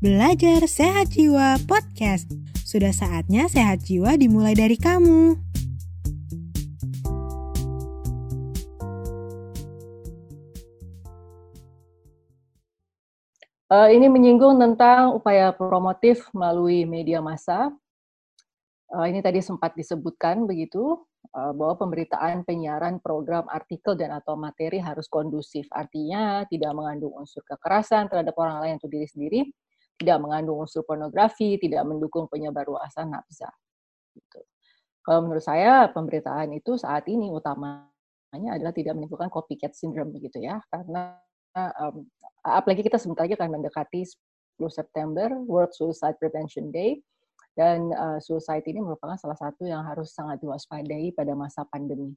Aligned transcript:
Belajar 0.00 0.64
Sehat 0.64 1.12
Jiwa 1.12 1.60
Podcast. 1.68 2.24
Sudah 2.64 2.88
saatnya 2.88 3.52
sehat 3.52 3.84
jiwa 3.84 4.16
dimulai 4.16 4.56
dari 4.56 4.80
kamu. 4.80 5.36
Uh, 13.68 13.92
ini 13.92 14.08
menyinggung 14.08 14.56
tentang 14.56 15.20
upaya 15.20 15.52
promotif 15.52 16.24
melalui 16.32 16.88
media 16.88 17.20
massa. 17.20 17.68
Uh, 18.88 19.04
ini 19.04 19.20
tadi 19.20 19.44
sempat 19.44 19.76
disebutkan 19.76 20.48
begitu 20.48 20.96
uh, 21.36 21.52
bahwa 21.52 21.76
pemberitaan 21.76 22.48
penyiaran 22.48 23.04
program 23.04 23.44
artikel 23.52 24.00
dan 24.00 24.16
atau 24.16 24.32
materi 24.32 24.80
harus 24.80 25.12
kondusif. 25.12 25.68
Artinya 25.68 26.48
tidak 26.48 26.72
mengandung 26.72 27.12
unsur 27.20 27.44
kekerasan 27.44 28.08
terhadap 28.08 28.32
orang 28.40 28.64
lain 28.64 28.74
atau 28.80 28.88
diri 28.88 29.04
sendiri, 29.04 29.44
tidak 30.00 30.16
mengandung 30.24 30.64
unsur 30.64 30.80
pornografi, 30.88 31.60
tidak 31.60 31.84
mendukung 31.84 32.24
penyebar 32.32 32.64
luasan 32.64 33.12
nafsa. 33.12 33.52
Gitu. 34.16 34.40
Kalau 35.04 35.28
menurut 35.28 35.44
saya 35.44 35.92
pemberitaan 35.92 36.56
itu 36.56 36.80
saat 36.80 37.04
ini 37.12 37.28
utamanya 37.28 38.56
adalah 38.56 38.72
tidak 38.72 38.96
menimbulkan 38.96 39.28
copycat 39.28 39.76
syndrome 39.76 40.08
begitu 40.16 40.40
ya, 40.40 40.64
karena 40.72 41.20
um, 41.52 42.08
apalagi 42.40 42.80
kita 42.80 42.96
sebentar 42.96 43.28
lagi 43.28 43.36
akan 43.36 43.60
mendekati 43.60 44.08
10 44.56 44.64
September 44.72 45.28
World 45.44 45.76
Suicide 45.76 46.16
Prevention 46.16 46.72
Day 46.72 47.04
dan 47.58 47.92
uh, 47.92 48.16
suicide 48.22 48.64
ini 48.70 48.80
merupakan 48.80 49.18
salah 49.20 49.36
satu 49.36 49.68
yang 49.68 49.84
harus 49.84 50.16
sangat 50.16 50.40
diwaspadai 50.40 51.12
pada 51.12 51.36
masa 51.36 51.66
pandemi. 51.68 52.14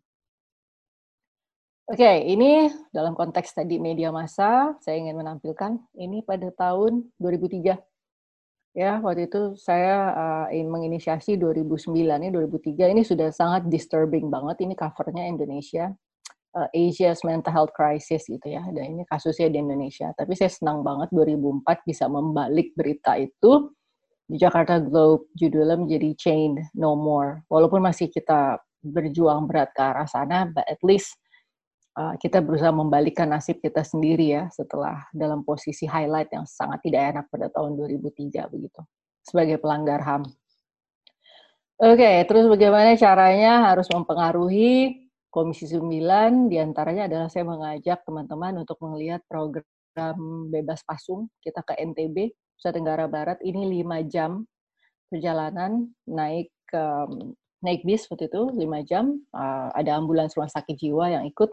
Oke, 1.84 2.00
okay, 2.00 2.32
ini 2.32 2.72
dalam 2.96 3.12
konteks 3.12 3.60
tadi 3.60 3.76
media 3.76 4.08
massa, 4.08 4.72
saya 4.80 4.96
ingin 5.04 5.20
menampilkan 5.20 5.76
ini 6.00 6.24
pada 6.24 6.48
tahun 6.56 7.12
2003. 7.20 7.76
Ya, 8.72 9.04
waktu 9.04 9.28
itu 9.28 9.60
saya 9.60 10.16
uh, 10.16 10.48
menginisiasi 10.48 11.36
2009 11.36 11.92
ini 11.92 12.32
2003 12.32 12.88
ini 12.88 13.04
sudah 13.04 13.36
sangat 13.36 13.68
disturbing 13.68 14.32
banget 14.32 14.64
ini 14.64 14.80
covernya 14.80 15.28
Indonesia 15.28 15.92
uh, 16.56 16.70
Asia's 16.72 17.22
mental 17.28 17.52
health 17.52 17.74
crisis 17.76 18.32
gitu 18.32 18.48
ya. 18.48 18.64
Dan 18.72 18.98
ini 18.98 19.04
kasusnya 19.04 19.52
di 19.52 19.60
Indonesia. 19.60 20.16
Tapi 20.16 20.40
saya 20.40 20.56
senang 20.56 20.88
banget 20.88 21.12
2004 21.12 21.84
bisa 21.84 22.08
membalik 22.08 22.72
berita 22.80 23.20
itu 23.20 23.76
di 24.24 24.40
Jakarta 24.40 24.80
Globe 24.80 25.28
judulnya 25.36 25.84
menjadi 25.84 26.10
Chain 26.16 26.64
No 26.80 26.96
More. 26.96 27.44
Walaupun 27.52 27.84
masih 27.84 28.08
kita 28.08 28.56
berjuang 28.84 29.52
berat 29.52 29.76
ke 29.76 29.84
arah 29.84 30.08
sana, 30.08 30.48
but 30.48 30.64
at 30.68 30.80
least 30.80 31.20
uh, 31.98 32.14
kita 32.18 32.42
berusaha 32.42 32.72
membalikkan 32.74 33.30
nasib 33.30 33.60
kita 33.62 33.82
sendiri 33.82 34.38
ya 34.38 34.44
setelah 34.54 35.06
dalam 35.14 35.42
posisi 35.46 35.86
highlight 35.86 36.34
yang 36.34 36.46
sangat 36.46 36.82
tidak 36.86 37.02
enak 37.14 37.26
pada 37.30 37.48
tahun 37.50 37.78
2003 37.78 38.54
begitu 38.54 38.82
sebagai 39.24 39.58
pelanggar 39.58 40.04
HAM. 40.04 40.28
Oke, 41.84 42.00
okay, 42.00 42.18
terus 42.30 42.46
bagaimana 42.48 42.96
caranya 42.96 43.74
harus 43.74 43.90
mempengaruhi 43.90 45.04
Komisi 45.34 45.66
9 45.66 46.46
di 46.46 46.62
antaranya 46.62 47.10
adalah 47.10 47.26
saya 47.26 47.42
mengajak 47.42 48.06
teman-teman 48.06 48.54
untuk 48.62 48.78
melihat 48.86 49.18
program 49.26 50.46
bebas 50.54 50.86
pasung 50.86 51.26
kita 51.42 51.66
ke 51.66 51.74
NTB, 51.74 52.30
Nusa 52.30 52.70
Tenggara 52.70 53.10
Barat. 53.10 53.42
Ini 53.42 53.66
lima 53.66 54.06
jam 54.06 54.46
perjalanan 55.10 55.90
naik 56.06 56.54
ke 56.70 56.86
naik 57.66 57.82
bis 57.82 58.06
waktu 58.14 58.30
itu 58.30 58.54
lima 58.54 58.86
jam. 58.86 59.26
Uh, 59.34 59.74
ada 59.74 59.98
ambulans 59.98 60.38
rumah 60.38 60.54
sakit 60.54 60.78
jiwa 60.78 61.18
yang 61.18 61.26
ikut. 61.26 61.50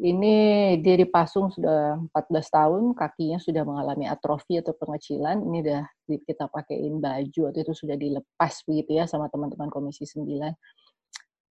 Ini 0.00 0.36
dia 0.80 0.96
dipasung 0.96 1.52
sudah 1.52 2.00
14 2.08 2.48
tahun, 2.48 2.82
kakinya 2.96 3.36
sudah 3.36 3.68
mengalami 3.68 4.08
atrofi 4.08 4.56
atau 4.56 4.72
pengecilan. 4.72 5.44
Ini 5.44 5.58
udah 5.60 5.82
kita 6.24 6.48
pakaiin 6.48 6.96
baju 7.04 7.40
waktu 7.44 7.60
itu 7.60 7.72
sudah 7.76 8.00
dilepas 8.00 8.64
begitu 8.64 8.96
ya 8.96 9.04
sama 9.04 9.28
teman-teman 9.28 9.68
Komisi 9.68 10.08
9 10.08 10.56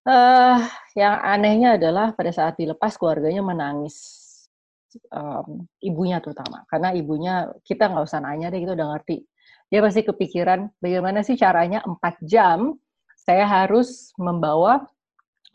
Uh, 0.10 0.64
yang 0.96 1.22
anehnya 1.22 1.76
adalah 1.76 2.16
pada 2.16 2.32
saat 2.32 2.56
dilepas 2.58 2.96
keluarganya 2.96 3.44
menangis, 3.46 3.94
um, 5.12 5.68
ibunya 5.84 6.18
terutama. 6.24 6.66
Karena 6.66 6.96
ibunya 6.96 7.52
kita 7.62 7.92
nggak 7.92 8.08
usah 8.08 8.24
nanya 8.24 8.50
deh, 8.50 8.64
kita 8.64 8.74
udah 8.74 8.96
ngerti. 8.96 9.22
Dia 9.70 9.86
pasti 9.86 10.02
kepikiran 10.02 10.82
bagaimana 10.82 11.22
sih 11.22 11.38
caranya 11.38 11.86
empat 11.86 12.16
jam 12.26 12.74
saya 13.22 13.46
harus 13.46 14.10
membawa 14.18 14.88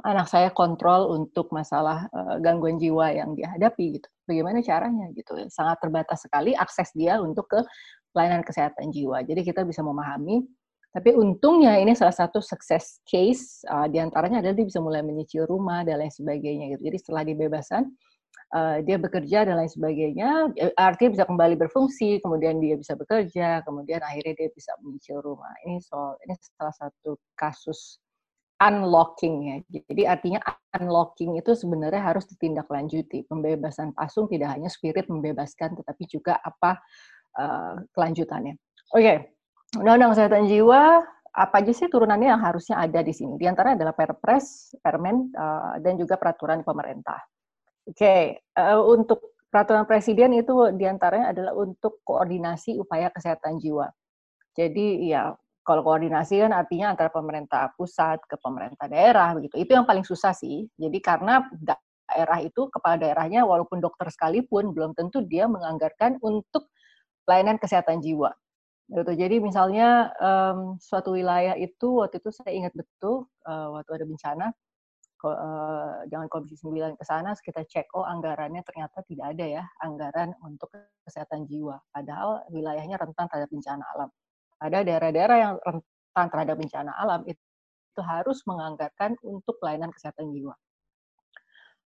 anak 0.03 0.27
saya 0.27 0.51
kontrol 0.51 1.15
untuk 1.15 1.55
masalah 1.55 2.11
uh, 2.11 2.37
gangguan 2.43 2.83
jiwa 2.83 3.15
yang 3.15 3.39
dia 3.39 3.53
hadapi 3.55 4.01
gitu. 4.01 4.09
Bagaimana 4.27 4.59
caranya 4.65 5.07
gitu? 5.15 5.39
Sangat 5.47 5.79
terbatas 5.79 6.27
sekali 6.27 6.57
akses 6.57 6.91
dia 6.97 7.23
untuk 7.23 7.47
ke 7.47 7.61
pelayanan 8.11 8.43
kesehatan 8.43 8.91
jiwa. 8.91 9.23
Jadi 9.23 9.47
kita 9.47 9.63
bisa 9.63 9.87
memahami 9.87 10.43
tapi 10.95 11.11
untungnya 11.11 11.75
ini 11.83 11.91
salah 11.99 12.15
satu 12.15 12.39
sukses 12.39 13.03
case 13.03 13.67
uh, 13.67 13.91
di 13.91 13.99
antaranya 13.99 14.39
adalah 14.39 14.55
dia 14.55 14.67
bisa 14.71 14.79
mulai 14.79 15.03
menyicil 15.03 15.43
rumah 15.43 15.83
dan 15.83 15.99
lain 15.99 16.15
sebagainya 16.15 16.71
gitu. 16.71 16.87
Jadi 16.87 16.99
setelah 17.03 17.23
dibebasan 17.27 17.91
uh, 18.55 18.79
dia 18.79 18.95
bekerja 19.03 19.43
dan 19.43 19.59
lain 19.59 19.67
sebagainya, 19.67 20.55
eh, 20.55 20.71
artinya 20.79 21.19
bisa 21.19 21.25
kembali 21.27 21.59
berfungsi, 21.59 22.23
kemudian 22.23 22.63
dia 22.63 22.79
bisa 22.79 22.95
bekerja, 22.95 23.67
kemudian 23.67 24.07
akhirnya 24.07 24.47
dia 24.47 24.49
bisa 24.55 24.71
menyicil 24.87 25.19
rumah. 25.19 25.51
Ini 25.67 25.83
soal 25.83 26.15
ini 26.23 26.39
salah 26.55 26.75
satu 26.79 27.19
kasus 27.35 27.99
unlocking 28.61 29.35
ya. 29.45 29.57
Jadi 29.91 30.03
artinya 30.07 30.41
unlocking 30.79 31.39
itu 31.39 31.55
sebenarnya 31.59 32.03
harus 32.03 32.27
ditindaklanjuti. 32.31 33.27
Pembebasan 33.27 33.95
pasung 33.95 34.31
tidak 34.31 34.55
hanya 34.55 34.71
spirit 34.71 35.11
membebaskan, 35.11 35.75
tetapi 35.79 36.07
juga 36.07 36.39
apa 36.39 36.79
uh, 37.39 37.83
kelanjutannya. 37.95 38.55
Oke. 38.95 39.03
Okay. 39.03 39.17
Undang-Undang 39.75 40.11
Kesehatan 40.15 40.45
Jiwa 40.47 41.03
apa 41.35 41.59
aja 41.59 41.73
sih 41.75 41.91
turunannya 41.91 42.31
yang 42.31 42.43
harusnya 42.47 42.79
ada 42.79 43.03
di 43.03 43.11
sini? 43.11 43.35
Di 43.35 43.51
antara 43.51 43.75
adalah 43.75 43.91
Perpres, 43.91 44.79
Permen, 44.79 45.35
uh, 45.35 45.83
dan 45.83 45.99
juga 45.99 46.15
peraturan 46.15 46.63
pemerintah. 46.63 47.19
Oke, 47.85 47.99
okay. 47.99 48.23
uh, 48.55 48.79
eh, 48.79 48.81
untuk 48.81 49.35
peraturan 49.51 49.83
presiden 49.85 50.31
itu 50.39 50.55
di 50.79 50.87
antaranya 50.87 51.35
adalah 51.35 51.53
untuk 51.59 52.07
koordinasi 52.07 52.79
upaya 52.79 53.11
kesehatan 53.11 53.59
jiwa. 53.59 53.91
Jadi 54.55 55.11
ya 55.11 55.35
kalau 55.65 55.81
koordinasi 55.81 56.45
kan 56.45 56.53
artinya 56.53 56.93
antara 56.93 57.09
pemerintah 57.09 57.73
pusat 57.73 58.21
ke 58.29 58.37
pemerintah 58.37 58.85
daerah 58.85 59.33
begitu. 59.33 59.57
Itu 59.57 59.73
yang 59.81 59.89
paling 59.89 60.05
susah 60.05 60.37
sih. 60.37 60.69
Jadi 60.77 61.01
karena 61.01 61.41
daerah 61.57 62.39
itu 62.45 62.69
kepala 62.69 63.01
daerahnya 63.01 63.49
walaupun 63.49 63.81
dokter 63.81 64.13
sekalipun 64.13 64.77
belum 64.77 64.93
tentu 64.93 65.25
dia 65.25 65.49
menganggarkan 65.49 66.21
untuk 66.21 66.69
pelayanan 67.25 67.57
kesehatan 67.57 68.05
jiwa 68.05 68.37
gitu. 68.93 69.13
Jadi 69.17 69.37
misalnya 69.41 70.13
um, 70.21 70.77
suatu 70.77 71.17
wilayah 71.17 71.57
itu 71.57 72.05
waktu 72.05 72.21
itu 72.21 72.29
saya 72.29 72.53
ingat 72.53 72.77
betul 72.77 73.25
uh, 73.49 73.73
waktu 73.73 73.91
ada 73.97 74.05
bencana 74.05 74.47
uh, 75.25 76.05
jangan 76.13 76.29
komisi 76.29 76.61
9 76.61 77.01
ke 77.01 77.05
sana 77.09 77.33
kita 77.41 77.65
cek 77.65 77.97
oh 77.97 78.05
anggarannya 78.05 78.61
ternyata 78.61 79.01
tidak 79.09 79.33
ada 79.33 79.45
ya 79.61 79.65
anggaran 79.81 80.37
untuk 80.45 80.69
kesehatan 81.09 81.49
jiwa 81.49 81.81
padahal 81.89 82.45
wilayahnya 82.53 83.01
rentan 83.01 83.25
terhadap 83.33 83.49
bencana 83.49 83.85
alam. 83.97 84.13
Ada 84.63 84.87
daerah-daerah 84.87 85.37
yang 85.39 85.55
rentan 85.63 86.27
terhadap 86.31 86.57
bencana 86.61 86.93
alam 86.99 87.23
itu, 87.27 87.41
itu 87.95 88.03
harus 88.03 88.43
menganggarkan 88.47 89.15
untuk 89.23 89.59
pelayanan 89.63 89.95
kesehatan 89.95 90.35
jiwa. 90.35 90.55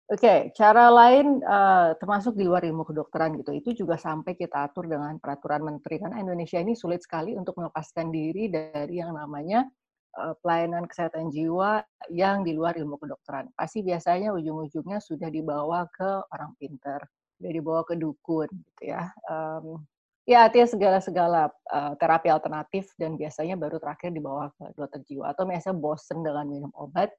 Oke, 0.08 0.24
okay, 0.24 0.40
cara 0.56 0.88
lain 0.88 1.44
uh, 1.44 1.92
termasuk 2.00 2.40
di 2.40 2.48
luar 2.48 2.64
ilmu 2.64 2.88
kedokteran 2.88 3.36
gitu, 3.44 3.52
itu 3.52 3.84
juga 3.84 4.00
sampai 4.00 4.40
kita 4.40 4.72
atur 4.72 4.88
dengan 4.88 5.20
peraturan 5.20 5.68
menteri 5.68 6.00
karena 6.00 6.24
Indonesia 6.24 6.64
ini 6.64 6.80
sulit 6.80 7.04
sekali 7.04 7.36
untuk 7.36 7.60
melepaskan 7.60 8.08
diri 8.08 8.48
dari 8.48 9.04
yang 9.04 9.20
namanya 9.20 9.68
uh, 10.16 10.32
pelayanan 10.40 10.88
kesehatan 10.88 11.28
jiwa 11.28 11.84
yang 12.08 12.48
di 12.48 12.56
luar 12.56 12.80
ilmu 12.80 12.96
kedokteran. 12.96 13.52
Pasti 13.52 13.84
biasanya 13.84 14.32
ujung-ujungnya 14.32 15.04
sudah 15.04 15.28
dibawa 15.28 15.84
ke 15.92 16.24
orang 16.32 16.56
pinter, 16.56 17.04
sudah 17.36 17.52
dibawa 17.52 17.84
ke 17.84 18.00
dukun 18.00 18.48
gitu 18.48 18.96
ya. 18.96 19.12
Um, 19.28 19.84
ya 20.28 20.52
artinya 20.52 20.68
segala-segala 20.68 21.48
uh, 21.72 21.94
terapi 21.96 22.28
alternatif 22.28 22.92
dan 23.00 23.16
biasanya 23.16 23.56
baru 23.56 23.80
terakhir 23.80 24.12
dibawa 24.12 24.52
ke 24.60 24.76
dokter 24.76 25.02
jiwa 25.08 25.32
atau 25.32 25.48
biasanya 25.48 25.80
bosen 25.80 26.20
dengan 26.20 26.46
minum 26.46 26.72
obat. 26.76 27.10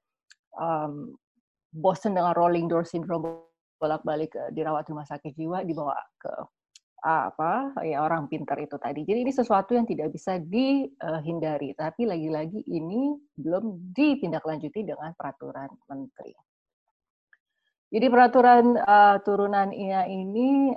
Um, 0.53 1.17
bosen 1.73 2.13
dengan 2.17 2.33
rolling 2.37 2.69
door 2.69 2.85
syndrome 2.85 3.45
bolak-balik 3.81 4.33
dirawat 4.53 4.85
rumah 4.89 5.05
sakit 5.05 5.33
jiwa 5.37 5.61
dibawa 5.65 5.95
ke 6.21 6.33
apa 6.99 7.71
ya 7.87 8.03
orang 8.03 8.27
pintar 8.27 8.59
itu 8.59 8.75
tadi. 8.75 9.07
Jadi 9.07 9.23
ini 9.23 9.31
sesuatu 9.31 9.71
yang 9.71 9.87
tidak 9.87 10.11
bisa 10.11 10.35
dihindari, 10.35 11.71
tapi 11.73 12.03
lagi-lagi 12.03 12.59
ini 12.67 13.15
belum 13.39 13.95
ditindaklanjuti 13.95 14.83
dengan 14.83 15.15
peraturan 15.15 15.71
menteri. 15.87 16.35
Jadi 17.89 18.05
peraturan 18.05 18.77
uh, 18.77 19.17
turunan 19.25 19.73
ini 19.73 20.75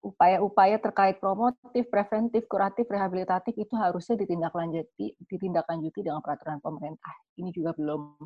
upaya-upaya 0.00 0.80
terkait 0.80 1.20
promotif, 1.20 1.84
preventif, 1.92 2.48
kuratif, 2.48 2.88
rehabilitatif 2.88 3.52
itu 3.52 3.76
harusnya 3.76 4.16
ditindaklanjuti 4.16 5.20
ditindaklanjuti 5.28 6.00
dengan 6.00 6.24
peraturan 6.24 6.58
pemerintah. 6.64 7.12
Ini 7.36 7.52
juga 7.52 7.76
belum 7.76 8.16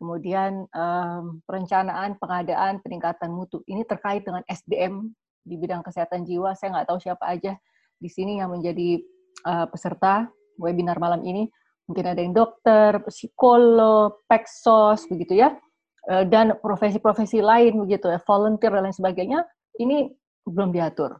kemudian 0.00 0.64
um, 0.70 1.44
perencanaan, 1.44 2.16
pengadaan, 2.16 2.80
peningkatan 2.80 3.30
mutu. 3.34 3.60
Ini 3.66 3.84
terkait 3.84 4.24
dengan 4.24 4.40
SDM 4.48 5.12
di 5.44 5.54
bidang 5.58 5.84
kesehatan 5.84 6.24
jiwa. 6.24 6.54
Saya 6.56 6.78
nggak 6.78 6.88
tahu 6.88 6.98
siapa 7.02 7.26
aja 7.26 7.58
di 8.00 8.08
sini 8.08 8.40
yang 8.40 8.54
menjadi 8.54 9.02
uh, 9.44 9.66
peserta 9.68 10.30
webinar 10.56 10.96
malam 10.96 11.20
ini. 11.26 11.50
Mungkin 11.90 12.06
ada 12.06 12.22
yang 12.22 12.32
dokter, 12.32 13.02
psikolog, 13.02 14.22
peksos, 14.30 15.10
begitu 15.10 15.42
ya, 15.42 15.58
uh, 16.06 16.22
dan 16.22 16.54
profesi-profesi 16.62 17.42
lain 17.42 17.82
begitu 17.82 18.08
ya, 18.08 18.22
volunteer 18.22 18.72
dan 18.72 18.86
lain 18.86 18.96
sebagainya. 18.96 19.42
Ini 19.76 20.19
belum 20.46 20.72
diatur 20.72 21.18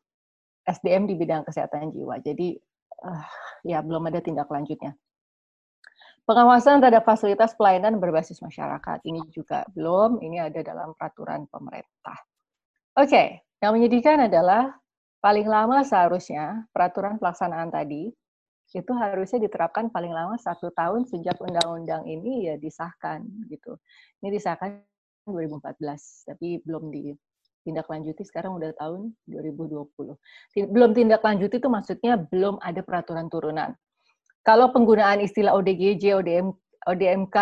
SDM 0.65 1.09
di 1.09 1.15
bidang 1.17 1.43
kesehatan 1.45 1.91
jiwa. 1.91 2.21
Jadi 2.21 2.57
uh, 3.05 3.27
ya 3.65 3.81
belum 3.81 4.09
ada 4.09 4.21
tindak 4.23 4.49
lanjutnya. 4.49 4.95
Pengawasan 6.29 6.79
terhadap 6.79 7.03
fasilitas 7.03 7.57
pelayanan 7.59 7.99
berbasis 7.99 8.39
masyarakat 8.39 9.03
ini 9.03 9.25
juga 9.35 9.67
belum, 9.75 10.23
ini 10.23 10.39
ada 10.39 10.63
dalam 10.63 10.95
peraturan 10.95 11.49
pemerintah. 11.51 12.23
Oke, 12.95 13.09
okay, 13.11 13.27
yang 13.59 13.75
menyedihkan 13.75 14.31
adalah 14.31 14.71
paling 15.19 15.49
lama 15.49 15.83
seharusnya 15.83 16.71
peraturan 16.71 17.19
pelaksanaan 17.19 17.75
tadi 17.75 18.15
itu 18.71 18.93
harusnya 18.95 19.43
diterapkan 19.43 19.91
paling 19.91 20.15
lama 20.15 20.39
satu 20.39 20.71
tahun 20.71 21.03
sejak 21.11 21.35
undang-undang 21.43 22.07
ini 22.07 22.47
ya 22.47 22.55
disahkan 22.55 23.27
gitu. 23.51 23.75
Ini 24.23 24.31
disahkan 24.31 24.79
2014, 25.27 26.31
tapi 26.31 26.63
belum 26.63 26.95
di 26.95 27.11
tindak 27.63 27.87
lanjuti 27.89 28.23
sekarang 28.25 28.57
udah 28.57 28.73
tahun 28.77 29.13
2020. 29.29 30.71
Belum 30.73 30.91
tindak 30.97 31.21
lanjuti 31.21 31.61
itu 31.61 31.69
maksudnya 31.69 32.17
belum 32.17 32.59
ada 32.61 32.81
peraturan 32.81 33.29
turunan. 33.29 33.77
Kalau 34.41 34.73
penggunaan 34.73 35.21
istilah 35.21 35.53
ODGJ, 35.53 36.17
ODM, 36.17 36.49
ODMK 36.89 37.37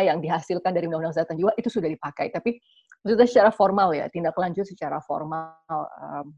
yang 0.00 0.22
dihasilkan 0.22 0.72
dari 0.72 0.88
Undang-Undang 0.88 1.12
Kesehatan 1.12 1.36
Jiwa 1.36 1.52
itu 1.58 1.68
sudah 1.68 1.90
dipakai, 1.90 2.32
tapi 2.32 2.56
maksudnya 3.04 3.28
secara 3.28 3.50
formal 3.52 3.92
ya, 3.92 4.06
tindak 4.08 4.38
lanjut 4.38 4.64
secara 4.64 5.02
formal 5.04 5.60
um, 6.00 6.32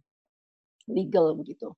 legal 0.91 1.37
begitu. 1.39 1.71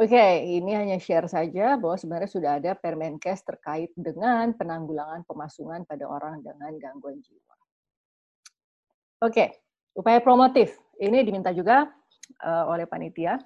Oke, 0.00 0.16
okay, 0.16 0.56
ini 0.56 0.72
hanya 0.72 0.96
share 0.96 1.28
saja 1.28 1.76
bahwa 1.76 1.92
sebenarnya 2.00 2.30
sudah 2.30 2.50
ada 2.56 2.72
Permenkes 2.72 3.44
terkait 3.44 3.92
dengan 3.92 4.48
penanggulangan 4.56 5.28
pemasungan 5.28 5.84
pada 5.84 6.08
orang 6.08 6.40
dengan 6.40 6.72
gangguan 6.80 7.20
jiwa. 7.20 7.59
Oke, 9.20 9.52
upaya 9.92 10.16
promotif. 10.24 10.80
Ini 10.96 11.20
diminta 11.20 11.52
juga 11.52 11.84
uh, 12.40 12.64
oleh 12.72 12.88
panitia. 12.88 13.36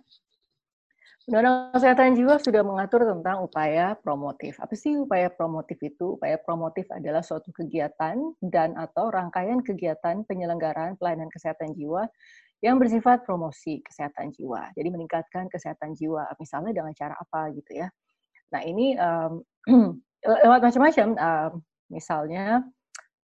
Undang-Undang 1.24 1.72
Kesehatan 1.72 2.14
Jiwa 2.20 2.36
sudah 2.36 2.60
mengatur 2.60 3.02
tentang 3.08 3.42
upaya 3.42 3.96
promotif. 3.98 4.60
Apa 4.60 4.76
sih 4.76 4.94
upaya 5.00 5.32
promotif 5.32 5.80
itu? 5.80 6.20
Upaya 6.20 6.36
promotif 6.36 6.84
adalah 6.92 7.24
suatu 7.24 7.48
kegiatan 7.50 8.20
dan 8.44 8.76
atau 8.76 9.08
rangkaian 9.08 9.64
kegiatan 9.64 10.20
penyelenggaraan 10.28 11.00
pelayanan 11.00 11.32
kesehatan 11.32 11.72
jiwa 11.72 12.04
yang 12.60 12.76
bersifat 12.76 13.24
promosi 13.24 13.80
kesehatan 13.82 14.36
jiwa. 14.36 14.68
Jadi 14.76 14.88
meningkatkan 14.92 15.48
kesehatan 15.48 15.96
jiwa, 15.96 16.28
misalnya 16.36 16.76
dengan 16.76 16.92
cara 16.92 17.16
apa 17.16 17.50
gitu 17.56 17.82
ya. 17.82 17.88
Nah 18.52 18.60
ini 18.62 18.94
um, 19.00 19.40
lewat 20.44 20.60
macam-macam, 20.60 21.08
um, 21.16 21.52
misalnya 21.88 22.62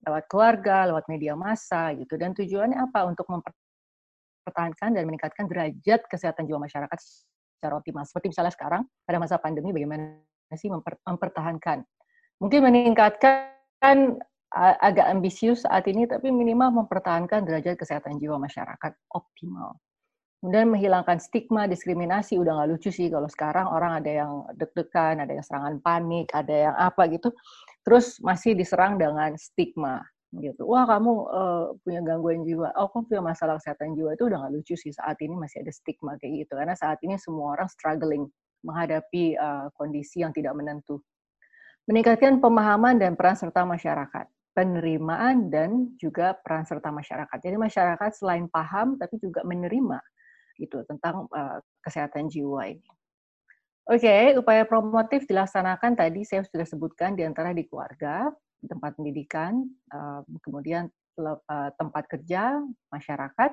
lewat 0.07 0.25
keluarga, 0.31 0.87
lewat 0.91 1.11
media 1.11 1.35
massa 1.35 1.91
gitu. 1.97 2.15
Dan 2.15 2.37
tujuannya 2.37 2.79
apa? 2.79 3.07
Untuk 3.09 3.27
mempertahankan 3.27 4.95
dan 4.95 5.03
meningkatkan 5.09 5.51
derajat 5.51 6.07
kesehatan 6.07 6.47
jiwa 6.47 6.63
masyarakat 6.63 6.99
secara 6.99 7.75
optimal. 7.79 8.07
Seperti 8.07 8.31
misalnya 8.31 8.55
sekarang 8.55 8.83
pada 9.03 9.19
masa 9.19 9.37
pandemi 9.43 9.75
bagaimana 9.75 10.23
sih 10.55 10.71
memper, 10.71 10.97
mempertahankan. 11.03 11.83
Mungkin 12.39 12.61
meningkatkan 12.71 14.17
agak 14.57 15.07
ambisius 15.11 15.67
saat 15.67 15.85
ini, 15.91 16.09
tapi 16.09 16.33
minimal 16.33 16.87
mempertahankan 16.87 17.45
derajat 17.45 17.77
kesehatan 17.77 18.17
jiwa 18.17 18.41
masyarakat 18.41 18.93
optimal. 19.13 19.77
Kemudian 20.39 20.71
menghilangkan 20.71 21.19
stigma, 21.19 21.67
diskriminasi, 21.67 22.39
udah 22.39 22.63
nggak 22.63 22.69
lucu 22.71 22.95
sih 22.95 23.11
kalau 23.11 23.27
sekarang 23.27 23.67
orang 23.67 23.99
ada 23.99 24.11
yang 24.23 24.33
deg-degan, 24.55 25.19
ada 25.19 25.35
yang 25.35 25.43
serangan 25.43 25.83
panik, 25.83 26.31
ada 26.31 26.55
yang 26.71 26.75
apa 26.79 27.11
gitu 27.11 27.35
terus 27.89 28.21
masih 28.21 28.53
diserang 28.53 29.01
dengan 29.01 29.33
stigma 29.41 30.05
gitu. 30.37 30.69
Wah 30.69 30.85
kamu 30.85 31.13
uh, 31.33 31.65
punya 31.81 32.05
gangguan 32.05 32.45
jiwa, 32.45 32.69
oh 32.77 32.93
kamu 32.93 33.09
punya 33.09 33.23
masalah 33.33 33.57
kesehatan 33.57 33.97
jiwa 33.97 34.13
itu 34.13 34.29
udah 34.29 34.45
gak 34.45 34.53
lucu 34.53 34.75
sih 34.77 34.93
saat 34.93 35.17
ini 35.25 35.33
masih 35.33 35.65
ada 35.65 35.73
stigma 35.73 36.21
kayak 36.21 36.45
gitu 36.45 36.53
karena 36.53 36.77
saat 36.77 37.01
ini 37.01 37.17
semua 37.17 37.57
orang 37.57 37.65
struggling 37.73 38.29
menghadapi 38.61 39.41
uh, 39.41 39.73
kondisi 39.73 40.21
yang 40.21 40.37
tidak 40.37 40.53
menentu. 40.53 41.01
Meningkatkan 41.89 42.45
pemahaman 42.45 43.01
dan 43.01 43.17
peran 43.17 43.41
serta 43.41 43.65
masyarakat, 43.65 44.29
penerimaan 44.53 45.49
dan 45.49 45.89
juga 45.97 46.37
peran 46.45 46.69
serta 46.69 46.93
masyarakat. 46.93 47.39
Jadi 47.41 47.57
masyarakat 47.57 48.11
selain 48.13 48.45
paham 48.53 49.01
tapi 49.01 49.17
juga 49.17 49.41
menerima 49.49 49.97
gitu 50.59 50.83
tentang 50.85 51.31
uh, 51.31 51.63
kesehatan 51.81 52.27
jiwa 52.29 52.69
ini. 52.75 52.91
Oke, 53.89 54.05
okay, 54.05 54.37
upaya 54.37 54.69
promotif 54.69 55.25
dilaksanakan 55.25 55.97
tadi 55.97 56.21
saya 56.21 56.45
sudah 56.45 56.67
sebutkan 56.69 57.17
di 57.17 57.25
antara 57.25 57.57
di 57.57 57.65
keluarga, 57.65 58.29
tempat 58.61 59.01
pendidikan, 59.01 59.65
uh, 59.89 60.21
kemudian 60.45 60.93
uh, 61.17 61.71
tempat 61.73 62.05
kerja, 62.05 62.61
masyarakat, 62.93 63.51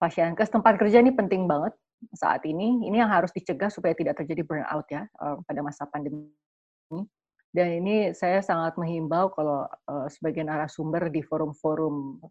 pasien 0.00 0.32
ke 0.32 0.46
tempat 0.48 0.80
kerja 0.80 1.04
ini 1.04 1.12
penting 1.12 1.44
banget 1.44 1.76
saat 2.16 2.46
ini. 2.48 2.86
Ini 2.88 3.04
yang 3.04 3.12
harus 3.12 3.28
dicegah 3.34 3.68
supaya 3.68 3.92
tidak 3.92 4.22
terjadi 4.22 4.46
burnout 4.46 4.86
ya 4.88 5.10
pada 5.18 5.60
masa 5.66 5.82
pandemi. 5.90 6.30
Dan 7.50 7.82
ini 7.82 8.14
saya 8.14 8.38
sangat 8.38 8.78
menghimbau 8.78 9.34
kalau 9.34 9.66
sebagian 10.06 10.46
narasumber 10.46 11.10
di 11.10 11.18
forum-forum 11.26 12.22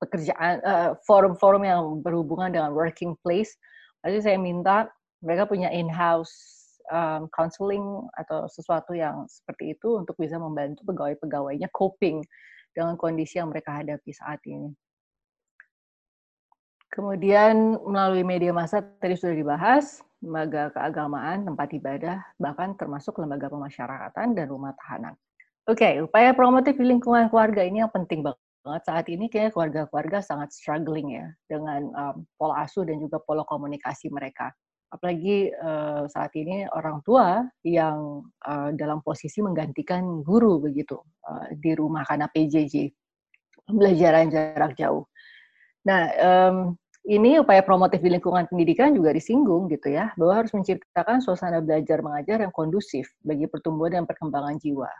pekerjaan, 0.00 0.64
forum-forum 1.04 1.62
uh, 1.62 1.68
yang 1.68 1.82
berhubungan 2.00 2.50
dengan 2.50 2.72
working 2.72 3.12
place, 3.20 3.54
jadi 4.00 4.18
saya 4.24 4.38
minta 4.40 4.88
mereka 5.20 5.44
punya 5.44 5.68
in-house 5.68 6.32
um, 6.88 7.28
counseling 7.36 8.08
atau 8.16 8.48
sesuatu 8.48 8.96
yang 8.96 9.28
seperti 9.28 9.76
itu 9.76 10.00
untuk 10.00 10.16
bisa 10.16 10.40
membantu 10.40 10.88
pegawai-pegawainya 10.88 11.68
coping 11.76 12.24
dengan 12.72 12.96
kondisi 12.96 13.36
yang 13.36 13.52
mereka 13.52 13.76
hadapi 13.76 14.10
saat 14.16 14.40
ini. 14.48 14.72
Kemudian 16.90 17.78
melalui 17.86 18.26
media 18.26 18.50
massa 18.50 18.82
tadi 18.82 19.14
sudah 19.14 19.36
dibahas, 19.36 20.02
lembaga 20.18 20.74
keagamaan, 20.74 21.46
tempat 21.46 21.68
ibadah, 21.70 22.18
bahkan 22.40 22.74
termasuk 22.74 23.14
lembaga 23.22 23.46
pemasyarakatan 23.46 24.34
dan 24.34 24.46
rumah 24.50 24.74
tahanan. 24.74 25.14
Oke, 25.70 25.86
okay, 25.86 25.92
upaya 26.02 26.34
promotif 26.34 26.74
di 26.74 26.88
lingkungan 26.88 27.30
keluarga 27.30 27.62
ini 27.62 27.78
yang 27.84 27.92
penting 27.94 28.26
banget 28.26 28.42
saat 28.60 29.08
ini 29.08 29.32
kayaknya 29.32 29.52
keluarga-keluarga 29.56 30.20
sangat 30.20 30.52
struggling 30.52 31.16
ya 31.16 31.26
dengan 31.48 31.88
um, 31.96 32.16
pola 32.36 32.68
asuh 32.68 32.84
dan 32.84 33.00
juga 33.00 33.16
pola 33.24 33.40
komunikasi 33.48 34.12
mereka 34.12 34.52
apalagi 34.90 35.54
uh, 35.54 36.04
saat 36.10 36.34
ini 36.34 36.66
orang 36.74 36.98
tua 37.06 37.46
yang 37.62 38.26
uh, 38.42 38.74
dalam 38.74 38.98
posisi 39.06 39.38
menggantikan 39.38 40.26
guru 40.26 40.58
begitu 40.58 40.98
uh, 41.30 41.46
di 41.54 41.78
rumah 41.78 42.02
karena 42.02 42.26
PJJ 42.26 42.90
pembelajaran 43.70 44.34
jarak 44.34 44.74
jauh. 44.74 45.06
Nah, 45.86 46.10
um, 46.18 46.56
ini 47.06 47.40
upaya 47.40 47.62
promotif 47.64 48.02
di 48.02 48.12
lingkungan 48.12 48.50
pendidikan 48.50 48.92
juga 48.92 49.14
disinggung 49.14 49.70
gitu 49.70 49.94
ya, 49.94 50.12
bahwa 50.18 50.44
harus 50.44 50.52
menciptakan 50.52 51.22
suasana 51.22 51.62
belajar 51.62 52.02
mengajar 52.04 52.42
yang 52.44 52.52
kondusif 52.52 53.08
bagi 53.24 53.46
pertumbuhan 53.48 54.02
dan 54.02 54.04
perkembangan 54.04 54.60
jiwa. 54.60 54.90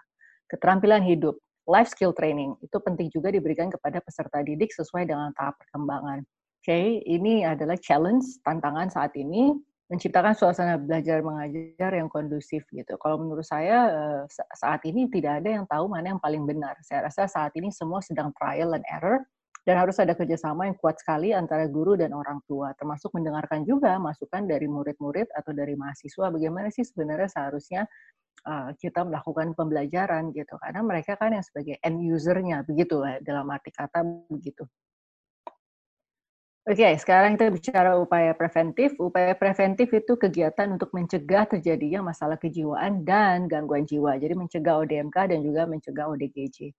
Keterampilan 0.48 1.04
hidup, 1.04 1.36
life 1.70 1.86
skill 1.86 2.10
training, 2.10 2.58
itu 2.58 2.76
penting 2.82 3.06
juga 3.14 3.30
diberikan 3.30 3.70
kepada 3.70 4.02
peserta 4.02 4.42
didik 4.42 4.74
sesuai 4.74 5.06
dengan 5.06 5.30
tahap 5.38 5.54
perkembangan. 5.62 6.26
Oke, 6.60 6.66
okay, 6.66 6.86
ini 7.06 7.46
adalah 7.46 7.78
challenge, 7.78 8.26
tantangan 8.42 8.90
saat 8.90 9.14
ini 9.14 9.54
menciptakan 9.90 10.38
suasana 10.38 10.78
belajar 10.78 11.18
mengajar 11.22 11.90
yang 11.94 12.06
kondusif 12.06 12.62
gitu. 12.70 12.94
Kalau 13.02 13.18
menurut 13.18 13.42
saya 13.42 13.90
eh, 13.90 14.22
saat 14.54 14.82
ini 14.86 15.10
tidak 15.10 15.42
ada 15.42 15.62
yang 15.62 15.66
tahu 15.66 15.90
mana 15.90 16.14
yang 16.14 16.22
paling 16.22 16.46
benar. 16.46 16.78
Saya 16.86 17.10
rasa 17.10 17.26
saat 17.26 17.50
ini 17.58 17.74
semua 17.74 17.98
sedang 17.98 18.30
trial 18.38 18.78
and 18.78 18.86
error 18.86 19.26
dan 19.66 19.76
harus 19.76 19.98
ada 20.00 20.16
kerjasama 20.16 20.70
yang 20.70 20.78
kuat 20.78 20.96
sekali 21.02 21.36
antara 21.36 21.68
guru 21.68 21.98
dan 21.98 22.16
orang 22.16 22.40
tua, 22.48 22.72
termasuk 22.80 23.12
mendengarkan 23.12 23.66
juga 23.66 23.98
masukan 24.00 24.48
dari 24.48 24.64
murid-murid 24.70 25.28
atau 25.36 25.52
dari 25.52 25.76
mahasiswa. 25.76 26.32
Bagaimana 26.32 26.72
sih 26.72 26.86
sebenarnya 26.86 27.28
seharusnya 27.28 27.84
uh, 28.46 28.70
kita 28.78 29.04
melakukan 29.04 29.52
pembelajaran 29.56 30.30
gitu, 30.32 30.56
karena 30.60 30.80
mereka 30.84 31.16
kan 31.16 31.34
yang 31.34 31.44
sebagai 31.44 31.76
end 31.82 32.00
usernya 32.00 32.62
begitu 32.64 33.02
dalam 33.24 33.48
arti 33.50 33.70
kata 33.74 34.02
begitu. 34.28 34.64
Oke, 36.68 36.86
okay, 36.86 36.92
sekarang 37.00 37.40
kita 37.40 37.48
bicara 37.50 37.96
upaya 37.96 38.36
preventif. 38.36 38.92
Upaya 39.00 39.32
preventif 39.32 39.90
itu 39.96 40.12
kegiatan 40.14 40.68
untuk 40.68 40.92
mencegah 40.92 41.48
terjadinya 41.48 42.12
masalah 42.12 42.36
kejiwaan 42.36 43.00
dan 43.00 43.48
gangguan 43.48 43.88
jiwa. 43.88 44.20
Jadi 44.20 44.36
mencegah 44.36 44.78
ODMK 44.84 45.34
dan 45.34 45.40
juga 45.40 45.64
mencegah 45.64 46.06
ODGJ. 46.12 46.70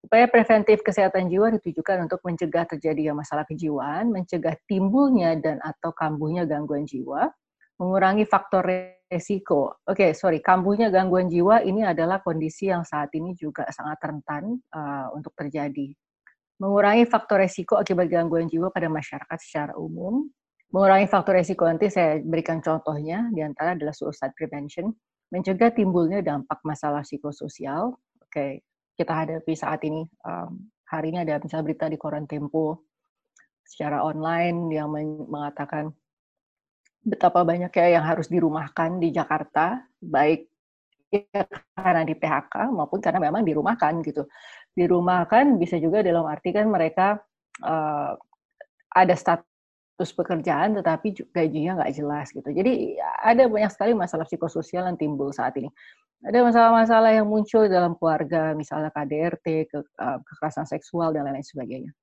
Upaya 0.00 0.24
preventif 0.24 0.80
kesehatan 0.80 1.28
jiwa 1.28 1.52
ditujukan 1.60 2.08
untuk 2.08 2.24
mencegah 2.24 2.64
terjadinya 2.64 3.20
masalah 3.20 3.44
kejiwaan, 3.44 4.08
mencegah 4.08 4.56
timbulnya 4.64 5.36
dan 5.36 5.60
atau 5.60 5.92
kambuhnya 5.92 6.48
gangguan 6.48 6.88
jiwa, 6.88 7.28
mengurangi 7.76 8.24
faktor 8.24 8.64
resiko. 9.10 9.82
Oke, 9.84 10.06
okay, 10.06 10.10
sorry, 10.14 10.38
kambuhnya 10.38 10.88
gangguan 10.94 11.26
jiwa 11.26 11.66
ini 11.66 11.82
adalah 11.82 12.22
kondisi 12.22 12.70
yang 12.70 12.86
saat 12.86 13.10
ini 13.18 13.34
juga 13.34 13.66
sangat 13.74 13.98
rentan 14.00 14.56
uh, 14.70 15.10
untuk 15.12 15.34
terjadi 15.34 15.90
mengurangi 16.60 17.08
faktor 17.08 17.40
resiko 17.40 17.80
akibat 17.80 18.12
gangguan 18.12 18.44
jiwa 18.44 18.68
pada 18.68 18.92
masyarakat 18.92 19.38
secara 19.40 19.72
umum, 19.80 20.28
Mengurangi 20.70 21.10
faktor 21.10 21.34
resiko 21.34 21.66
nanti 21.66 21.90
saya 21.90 22.22
berikan 22.22 22.62
contohnya, 22.62 23.26
di 23.34 23.42
antara 23.42 23.74
adalah 23.74 23.90
suicide 23.90 24.30
prevention, 24.38 24.94
mencegah 25.34 25.74
timbulnya 25.74 26.22
dampak 26.22 26.62
masalah 26.62 27.02
psikososial. 27.02 27.98
Oke, 28.22 28.62
kita 28.94 29.10
hadapi 29.10 29.50
saat 29.58 29.82
ini. 29.82 30.06
Um, 30.22 30.70
hari 30.86 31.10
ini 31.10 31.26
ada 31.26 31.42
misalnya 31.42 31.66
berita 31.66 31.90
di 31.90 31.98
koran 31.98 32.30
Tempo 32.30 32.86
secara 33.66 33.98
online 34.06 34.70
yang 34.70 34.94
mengatakan 35.26 35.90
betapa 37.00 37.42
banyak 37.42 37.72
ya 37.72 38.00
yang 38.00 38.04
harus 38.04 38.28
dirumahkan 38.28 39.00
di 39.00 39.08
Jakarta, 39.10 39.80
baik 40.00 40.50
ya 41.10 41.42
karena 41.74 42.06
di 42.06 42.14
PHK 42.14 42.70
maupun 42.70 43.02
karena 43.02 43.18
memang 43.18 43.42
dirumahkan 43.42 44.04
gitu. 44.06 44.28
Dirumahkan 44.76 45.58
bisa 45.58 45.80
juga 45.80 46.04
dalam 46.06 46.28
arti 46.28 46.54
kan 46.54 46.70
mereka 46.70 47.18
uh, 47.64 48.14
ada 48.94 49.14
status 49.16 50.10
pekerjaan 50.14 50.78
tetapi 50.78 51.32
gajinya 51.34 51.82
nggak 51.82 51.92
jelas 51.96 52.30
gitu. 52.30 52.46
Jadi 52.46 52.94
ada 53.00 53.48
banyak 53.50 53.70
sekali 53.74 53.92
masalah 53.96 54.28
psikososial 54.28 54.86
yang 54.86 54.98
timbul 55.00 55.34
saat 55.34 55.56
ini. 55.58 55.72
Ada 56.20 56.44
masalah-masalah 56.44 57.16
yang 57.16 57.24
muncul 57.24 57.64
dalam 57.64 57.96
keluarga, 57.96 58.52
misalnya 58.52 58.92
KDRT, 58.92 59.72
ke, 59.72 59.78
uh, 59.80 60.20
kekerasan 60.20 60.68
seksual 60.68 61.16
dan 61.16 61.24
lain-lain 61.24 61.40
sebagainya. 61.40 61.96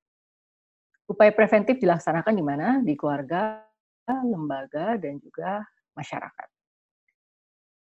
Upaya 1.06 1.30
preventif 1.30 1.78
dilaksanakan 1.78 2.34
di 2.34 2.42
mana? 2.42 2.82
Di 2.82 2.98
keluarga, 2.98 3.62
lembaga 4.24 4.96
dan 4.96 5.20
juga 5.20 5.64
masyarakat. 5.98 6.48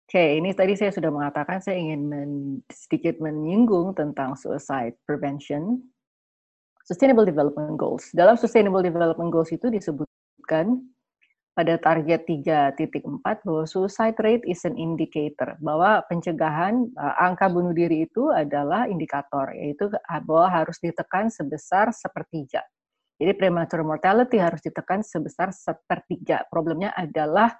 Oke, 0.09 0.41
ini 0.41 0.57
tadi 0.57 0.73
saya 0.73 0.89
sudah 0.89 1.13
mengatakan 1.13 1.61
saya 1.61 1.77
ingin 1.77 2.01
men, 2.09 2.33
sedikit 2.73 3.21
menyinggung 3.21 3.93
tentang 3.93 4.41
suicide 4.41 4.97
prevention 5.05 5.85
Sustainable 6.89 7.29
Development 7.29 7.77
Goals. 7.77 8.09
Dalam 8.17 8.41
Sustainable 8.41 8.81
Development 8.81 9.29
Goals 9.29 9.53
itu 9.53 9.69
disebutkan 9.69 10.81
pada 11.53 11.77
target 11.77 12.25
3.4 12.25 13.21
bahwa 13.21 13.69
suicide 13.69 14.17
rate 14.23 14.47
is 14.49 14.65
an 14.65 14.81
indicator 14.81 15.59
bahwa 15.61 16.01
pencegahan 16.09 16.89
uh, 16.95 17.15
angka 17.19 17.51
bunuh 17.53 17.77
diri 17.77 18.09
itu 18.09 18.33
adalah 18.33 18.89
indikator 18.89 19.53
yaitu 19.53 19.93
bahwa 20.25 20.49
harus 20.49 20.81
ditekan 20.81 21.29
sebesar 21.29 21.93
sepertiga. 21.93 22.65
Jadi 23.19 23.35
premature 23.35 23.83
mortality 23.83 24.39
harus 24.39 24.63
ditekan 24.63 25.03
sebesar 25.03 25.51
sepertiga. 25.51 26.47
Problemnya 26.47 26.95
adalah 26.95 27.51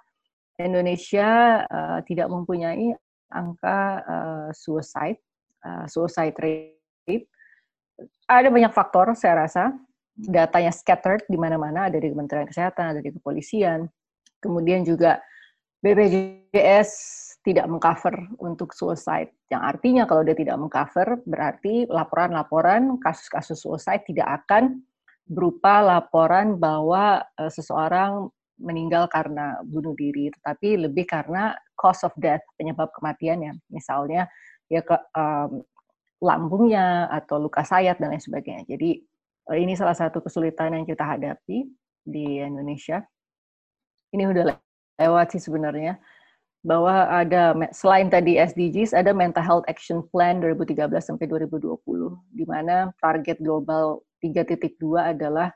Indonesia 0.55 1.61
uh, 1.67 1.99
tidak 2.07 2.31
mempunyai 2.31 2.95
angka 3.31 3.79
uh, 4.03 4.49
suicide 4.55 5.19
uh, 5.63 5.85
suicide 5.87 6.35
rate. 6.39 7.27
Ada 8.29 8.47
banyak 8.47 8.71
faktor 8.71 9.11
saya 9.19 9.47
rasa. 9.47 9.75
Datanya 10.19 10.71
scattered 10.75 11.23
di 11.31 11.39
mana-mana. 11.39 11.87
Ada 11.87 11.99
di 11.99 12.11
Kementerian 12.11 12.47
Kesehatan 12.47 12.95
ada 12.95 13.01
di 13.03 13.11
kepolisian. 13.11 13.87
Kemudian 14.39 14.83
juga 14.87 15.19
BPJS 15.79 16.91
tidak 17.43 17.71
mengcover 17.71 18.15
untuk 18.39 18.75
suicide. 18.75 19.31
Yang 19.47 19.63
artinya 19.63 20.03
kalau 20.03 20.27
dia 20.27 20.35
tidak 20.35 20.59
mengcover 20.59 21.23
berarti 21.23 21.87
laporan-laporan 21.87 22.99
kasus-kasus 22.99 23.63
suicide 23.63 24.03
tidak 24.03 24.43
akan 24.43 24.83
berupa 25.29 25.85
laporan 25.85 26.57
bahwa 26.57 27.21
uh, 27.37 27.51
seseorang 27.53 28.33
meninggal 28.59 29.07
karena 29.07 29.55
bunuh 29.63 29.95
diri 29.95 30.27
tetapi 30.35 30.89
lebih 30.89 31.07
karena 31.07 31.55
cause 31.79 32.03
of 32.03 32.11
death 32.19 32.43
penyebab 32.59 32.91
kematiannya 32.91 33.55
misalnya 33.71 34.27
ya 34.67 34.83
ke, 34.83 34.99
um, 35.15 35.63
lambungnya 36.19 37.07
atau 37.07 37.39
luka 37.39 37.63
sayat 37.63 37.97
dan 37.97 38.11
lain 38.11 38.19
sebagainya. 38.21 38.67
Jadi 38.67 38.99
eh, 39.49 39.59
ini 39.59 39.73
salah 39.73 39.95
satu 39.95 40.19
kesulitan 40.19 40.75
yang 40.75 40.85
kita 40.85 41.03
hadapi 41.03 41.67
di 42.03 42.25
Indonesia. 42.43 42.99
Ini 44.11 44.27
udah 44.27 44.43
lewat 44.99 45.27
sih 45.35 45.41
sebenarnya 45.41 45.95
bahwa 46.59 47.07
ada 47.07 47.55
selain 47.71 48.11
tadi 48.11 48.35
SDGs 48.35 48.91
ada 48.91 49.15
Mental 49.15 49.39
Health 49.39 49.63
Action 49.71 50.03
Plan 50.11 50.43
2013 50.43 50.91
sampai 50.99 51.23
2020 51.31 51.79
di 52.35 52.43
mana 52.43 52.91
target 52.99 53.39
global 53.39 54.03
3.2 54.21 54.75
adalah 54.99 55.49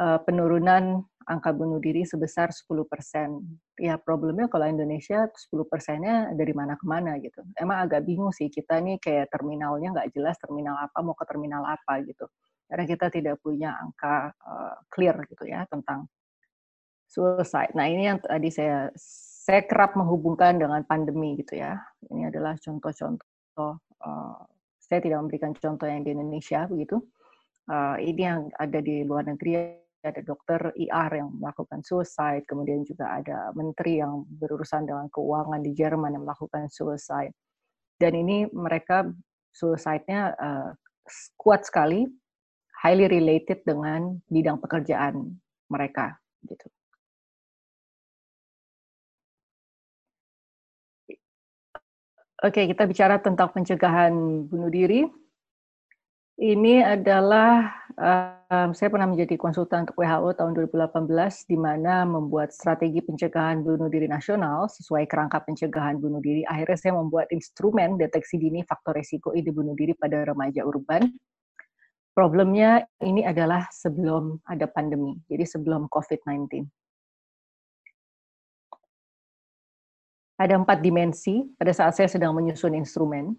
uh, 0.00 0.18
penurunan 0.24 1.04
angka 1.30 1.54
bunuh 1.54 1.78
diri 1.78 2.02
sebesar 2.02 2.50
10 2.50 2.66
persen. 2.90 3.44
Ya 3.78 3.94
problemnya 4.00 4.50
kalau 4.50 4.66
Indonesia 4.66 5.30
10 5.30 5.70
persennya 5.70 6.34
dari 6.34 6.50
mana 6.50 6.74
ke 6.74 6.84
mana 6.88 7.20
gitu. 7.22 7.44
Emang 7.54 7.86
agak 7.86 8.02
bingung 8.02 8.34
sih 8.34 8.50
kita 8.50 8.82
nih 8.82 8.98
kayak 8.98 9.30
terminalnya 9.30 9.94
nggak 9.94 10.10
jelas 10.10 10.34
terminal 10.42 10.74
apa 10.74 10.98
mau 11.04 11.14
ke 11.14 11.24
terminal 11.28 11.62
apa 11.62 12.02
gitu. 12.02 12.26
Karena 12.66 12.84
kita 12.86 13.06
tidak 13.14 13.36
punya 13.38 13.78
angka 13.78 14.34
uh, 14.42 14.76
clear 14.90 15.14
gitu 15.30 15.46
ya 15.46 15.62
tentang 15.70 16.10
suicide. 17.06 17.74
Nah 17.78 17.86
ini 17.86 18.10
yang 18.10 18.18
tadi 18.22 18.50
saya 18.50 18.90
saya 19.40 19.66
kerap 19.66 19.98
menghubungkan 19.98 20.58
dengan 20.58 20.82
pandemi 20.86 21.38
gitu 21.38 21.58
ya. 21.58 21.78
Ini 22.10 22.30
adalah 22.30 22.58
contoh-contoh. 22.58 23.74
Uh, 24.02 24.38
saya 24.78 24.98
tidak 25.02 25.22
memberikan 25.22 25.54
contoh 25.54 25.86
yang 25.86 26.02
di 26.02 26.10
Indonesia 26.14 26.66
begitu. 26.66 26.98
Uh, 27.70 27.94
ini 28.02 28.26
yang 28.26 28.50
ada 28.58 28.82
di 28.82 29.06
luar 29.06 29.30
negeri 29.30 29.78
ada 30.00 30.24
dokter 30.24 30.72
IR 30.80 31.12
yang 31.12 31.30
melakukan 31.36 31.84
suicide, 31.84 32.48
kemudian 32.48 32.82
juga 32.88 33.20
ada 33.20 33.52
menteri 33.52 34.00
yang 34.00 34.24
berurusan 34.40 34.88
dengan 34.88 35.06
keuangan 35.12 35.60
di 35.60 35.76
Jerman 35.76 36.16
yang 36.16 36.24
melakukan 36.24 36.72
suicide. 36.72 37.36
Dan 38.00 38.16
ini 38.16 38.48
mereka 38.48 39.04
suicide-nya 39.52 40.32
uh, 40.40 40.72
kuat 41.36 41.68
sekali, 41.68 42.08
highly 42.80 43.12
related 43.12 43.60
dengan 43.68 44.16
bidang 44.32 44.56
pekerjaan 44.56 45.36
mereka 45.68 46.16
gitu. 46.48 46.66
Oke, 52.40 52.64
kita 52.72 52.88
bicara 52.88 53.20
tentang 53.20 53.52
pencegahan 53.52 54.16
bunuh 54.48 54.72
diri. 54.72 55.04
Ini 56.40 56.80
adalah 56.80 57.68
um, 58.00 58.72
saya 58.72 58.88
pernah 58.88 59.04
menjadi 59.04 59.36
konsultan 59.36 59.84
untuk 59.84 60.00
WHO 60.00 60.40
tahun 60.40 60.56
2018 60.72 61.12
di 61.52 61.60
mana 61.60 62.08
membuat 62.08 62.56
strategi 62.56 63.04
pencegahan 63.04 63.60
bunuh 63.60 63.92
diri 63.92 64.08
nasional 64.08 64.64
sesuai 64.72 65.04
kerangka 65.04 65.44
pencegahan 65.44 66.00
bunuh 66.00 66.16
diri. 66.24 66.40
Akhirnya 66.48 66.80
saya 66.80 66.96
membuat 66.96 67.28
instrumen 67.28 68.00
deteksi 68.00 68.40
dini 68.40 68.64
faktor 68.64 68.96
risiko 68.96 69.36
ide 69.36 69.52
bunuh 69.52 69.76
diri 69.76 69.92
pada 69.92 70.24
remaja 70.24 70.64
urban. 70.64 71.12
Problemnya 72.16 72.88
ini 73.04 73.20
adalah 73.20 73.68
sebelum 73.68 74.40
ada 74.48 74.64
pandemi, 74.64 75.20
jadi 75.28 75.44
sebelum 75.44 75.92
COVID-19. 75.92 76.64
Ada 80.40 80.56
empat 80.56 80.80
dimensi 80.80 81.52
pada 81.60 81.76
saat 81.76 82.00
saya 82.00 82.08
sedang 82.08 82.32
menyusun 82.32 82.72
instrumen 82.72 83.36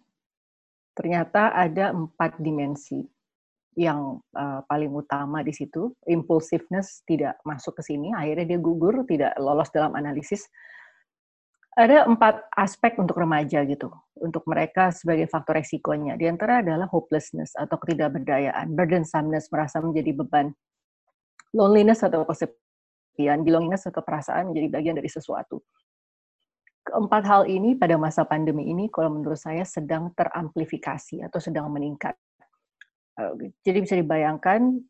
ternyata 0.95 1.55
ada 1.55 1.95
empat 1.95 2.39
dimensi 2.39 3.03
yang 3.79 4.19
uh, 4.35 4.59
paling 4.67 4.91
utama 4.91 5.39
di 5.43 5.55
situ. 5.55 5.95
Impulsiveness 6.07 7.03
tidak 7.07 7.39
masuk 7.47 7.79
ke 7.79 7.83
sini, 7.87 8.11
akhirnya 8.11 8.55
dia 8.55 8.59
gugur, 8.59 9.07
tidak 9.07 9.31
lolos 9.39 9.71
dalam 9.71 9.95
analisis. 9.95 10.47
Ada 11.71 12.03
empat 12.03 12.51
aspek 12.59 12.99
untuk 12.99 13.15
remaja 13.15 13.63
gitu, 13.63 13.87
untuk 14.19 14.43
mereka 14.43 14.91
sebagai 14.91 15.31
faktor 15.31 15.63
resikonya. 15.63 16.19
Di 16.19 16.27
antara 16.27 16.59
adalah 16.59 16.83
hopelessness 16.91 17.55
atau 17.55 17.79
ketidakberdayaan, 17.79 18.75
burdensomeness, 18.75 19.47
merasa 19.47 19.79
menjadi 19.79 20.11
beban, 20.11 20.51
loneliness 21.55 22.03
atau 22.03 22.27
kesepian, 22.27 23.47
belongingness 23.47 23.87
atau 23.87 24.03
perasaan 24.03 24.51
menjadi 24.51 24.67
bagian 24.67 24.95
dari 24.99 25.07
sesuatu 25.07 25.63
keempat 26.81 27.23
hal 27.25 27.41
ini 27.45 27.77
pada 27.77 27.95
masa 27.95 28.25
pandemi 28.25 28.69
ini 28.69 28.89
kalau 28.89 29.13
menurut 29.13 29.37
saya 29.37 29.61
sedang 29.63 30.13
teramplifikasi 30.17 31.21
atau 31.25 31.39
sedang 31.39 31.69
meningkat. 31.69 32.17
Eh, 33.19 33.53
jadi 33.61 33.77
bisa 33.83 33.95
dibayangkan 33.99 34.81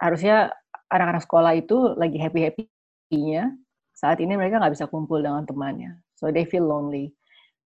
harusnya 0.00 0.52
anak-anak 0.90 1.22
sekolah 1.24 1.52
itu 1.56 1.76
lagi 1.94 2.18
happy-happy-nya, 2.18 3.54
saat 3.94 4.18
ini 4.24 4.32
mereka 4.34 4.58
nggak 4.58 4.74
bisa 4.74 4.88
kumpul 4.88 5.20
dengan 5.20 5.44
temannya. 5.44 6.00
So 6.16 6.32
they 6.32 6.48
feel 6.48 6.64
lonely. 6.64 7.12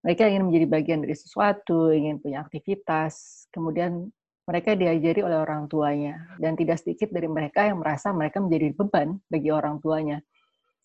Mereka 0.05 0.29
ingin 0.29 0.50
menjadi 0.50 0.67
bagian 0.69 1.00
dari 1.00 1.17
sesuatu, 1.17 1.95
ingin 1.95 2.21
punya 2.21 2.45
aktivitas, 2.45 3.47
kemudian 3.55 4.12
mereka 4.45 4.76
diajari 4.76 5.25
oleh 5.25 5.41
orang 5.41 5.64
tuanya. 5.71 6.29
Dan 6.37 6.59
tidak 6.61 6.85
sedikit 6.85 7.09
dari 7.09 7.25
mereka 7.31 7.64
yang 7.64 7.81
merasa 7.81 8.12
mereka 8.12 8.43
menjadi 8.43 8.76
beban 8.76 9.17
bagi 9.33 9.49
orang 9.49 9.81
tuanya. 9.81 10.21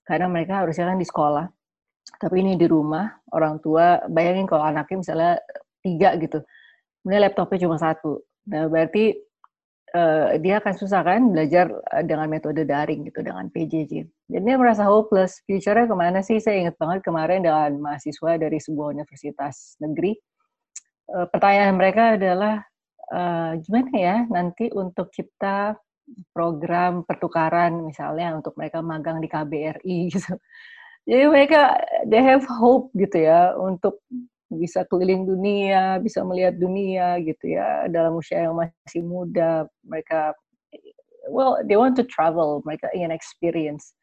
Karena 0.07 0.31
mereka 0.31 0.63
harusnya 0.63 0.87
kan 0.87 0.97
di 1.01 1.03
sekolah, 1.03 1.45
tapi 2.17 2.41
ini 2.41 2.57
di 2.57 2.65
rumah 2.65 3.05
orang 3.35 3.61
tua 3.61 4.01
bayangin 4.09 4.49
kalau 4.49 4.65
anaknya 4.65 4.97
misalnya 4.97 5.33
tiga 5.85 6.17
gitu. 6.17 6.39
Kemudian 7.03 7.21
laptopnya 7.29 7.59
cuma 7.69 7.77
satu. 7.77 8.23
Nah 8.49 8.65
berarti 8.65 9.13
uh, 9.93 10.35
dia 10.41 10.57
akan 10.57 10.73
susah 10.73 11.01
kan 11.05 11.21
belajar 11.29 11.69
eh, 11.93 12.03
dengan 12.03 12.27
metode 12.27 12.65
daring 12.65 13.05
gitu 13.07 13.21
dengan 13.21 13.47
PJJ 13.53 14.09
jadi 14.29 14.43
dia 14.45 14.57
merasa 14.61 14.85
hopeless. 14.85 15.41
Future-nya 15.49 15.89
ke 15.89 15.95
mana 15.97 16.21
sih? 16.21 16.37
Saya 16.37 16.61
ingat 16.61 16.77
banget 16.77 17.01
kemarin 17.01 17.41
dengan 17.41 17.81
mahasiswa 17.81 18.37
dari 18.37 18.61
sebuah 18.61 18.93
universitas 18.93 19.73
negeri. 19.81 20.13
Uh, 21.09 21.25
pertanyaan 21.33 21.73
mereka 21.73 22.13
adalah 22.13 22.61
uh, 23.09 23.57
gimana 23.57 23.89
ya 23.97 24.15
nanti 24.29 24.69
untuk 24.69 25.09
kita 25.09 25.73
program 26.29 27.01
pertukaran 27.05 27.85
misalnya 27.85 28.37
untuk 28.37 28.53
mereka 28.53 28.85
magang 28.85 29.17
di 29.17 29.25
KBRI 29.25 29.97
gitu. 30.13 30.37
Jadi 31.07 31.23
mereka 31.29 31.79
they 32.07 32.19
have 32.19 32.43
hope 32.47 32.91
gitu 32.97 33.23
ya 33.23 33.53
untuk 33.55 34.01
bisa 34.49 34.81
keliling 34.89 35.29
dunia, 35.29 36.01
bisa 36.01 36.25
melihat 36.25 36.57
dunia 36.57 37.21
gitu 37.21 37.53
ya 37.53 37.85
dalam 37.87 38.17
usia 38.17 38.49
yang 38.49 38.57
masih 38.57 39.01
muda. 39.05 39.69
Mereka 39.85 40.33
well 41.29 41.61
they 41.65 41.77
want 41.77 41.93
to 41.95 42.05
travel, 42.09 42.65
mereka 42.65 42.89
ingin 42.97 43.13
experience. 43.13 43.93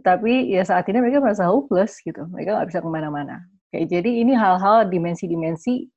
Tapi 0.00 0.48
ya 0.52 0.64
saat 0.64 0.88
ini 0.88 1.00
mereka 1.00 1.20
merasa 1.20 1.48
hopeless 1.48 1.98
gitu, 2.04 2.24
mereka 2.30 2.56
nggak 2.56 2.68
bisa 2.72 2.80
ke 2.84 2.88
mana-mana. 2.88 3.36
Kayak 3.72 3.86
jadi 4.00 4.10
ini 4.24 4.32
hal-hal 4.34 4.88
dimensi-dimensi 4.88 5.88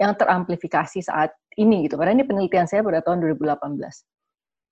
yang 0.00 0.16
teramplifikasi 0.16 1.04
saat 1.04 1.34
ini 1.60 1.86
gitu. 1.86 2.00
Karena 2.00 2.16
ini 2.16 2.24
penelitian 2.24 2.64
saya 2.64 2.80
pada 2.80 3.04
tahun 3.04 3.20
2018. 3.36 3.60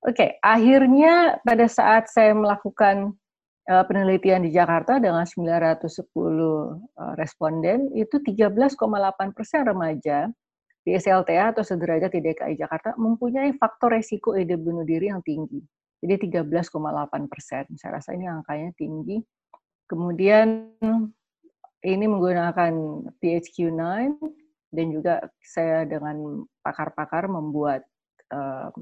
Oke, 0.00 0.16
okay, 0.16 0.30
akhirnya 0.40 1.36
pada 1.44 1.68
saat 1.68 2.08
saya 2.08 2.32
melakukan 2.32 3.19
penelitian 3.70 4.42
di 4.42 4.50
Jakarta 4.50 4.98
dengan 4.98 5.22
910 5.22 5.86
uh, 5.86 7.14
responden, 7.14 7.94
itu 7.94 8.18
13,8 8.18 8.74
persen 9.30 9.62
remaja 9.62 10.26
di 10.82 10.96
SLTA 10.96 11.54
atau 11.54 11.62
sederajat 11.62 12.10
di 12.10 12.20
DKI 12.24 12.58
Jakarta 12.58 12.98
mempunyai 12.98 13.54
faktor 13.54 13.94
resiko 13.94 14.34
ide 14.34 14.58
bunuh 14.58 14.82
diri 14.82 15.12
yang 15.12 15.22
tinggi. 15.22 15.62
Jadi 16.00 16.32
13,8 16.32 17.30
persen. 17.30 17.64
Saya 17.76 18.00
rasa 18.00 18.16
ini 18.16 18.26
angkanya 18.26 18.72
tinggi. 18.74 19.20
Kemudian 19.86 20.74
ini 21.84 22.04
menggunakan 22.08 22.72
PHQ-9 23.20 23.78
dan 24.72 24.86
juga 24.90 25.14
saya 25.42 25.84
dengan 25.84 26.42
pakar-pakar 26.64 27.28
membuat 27.28 27.84
uh, 28.32 28.72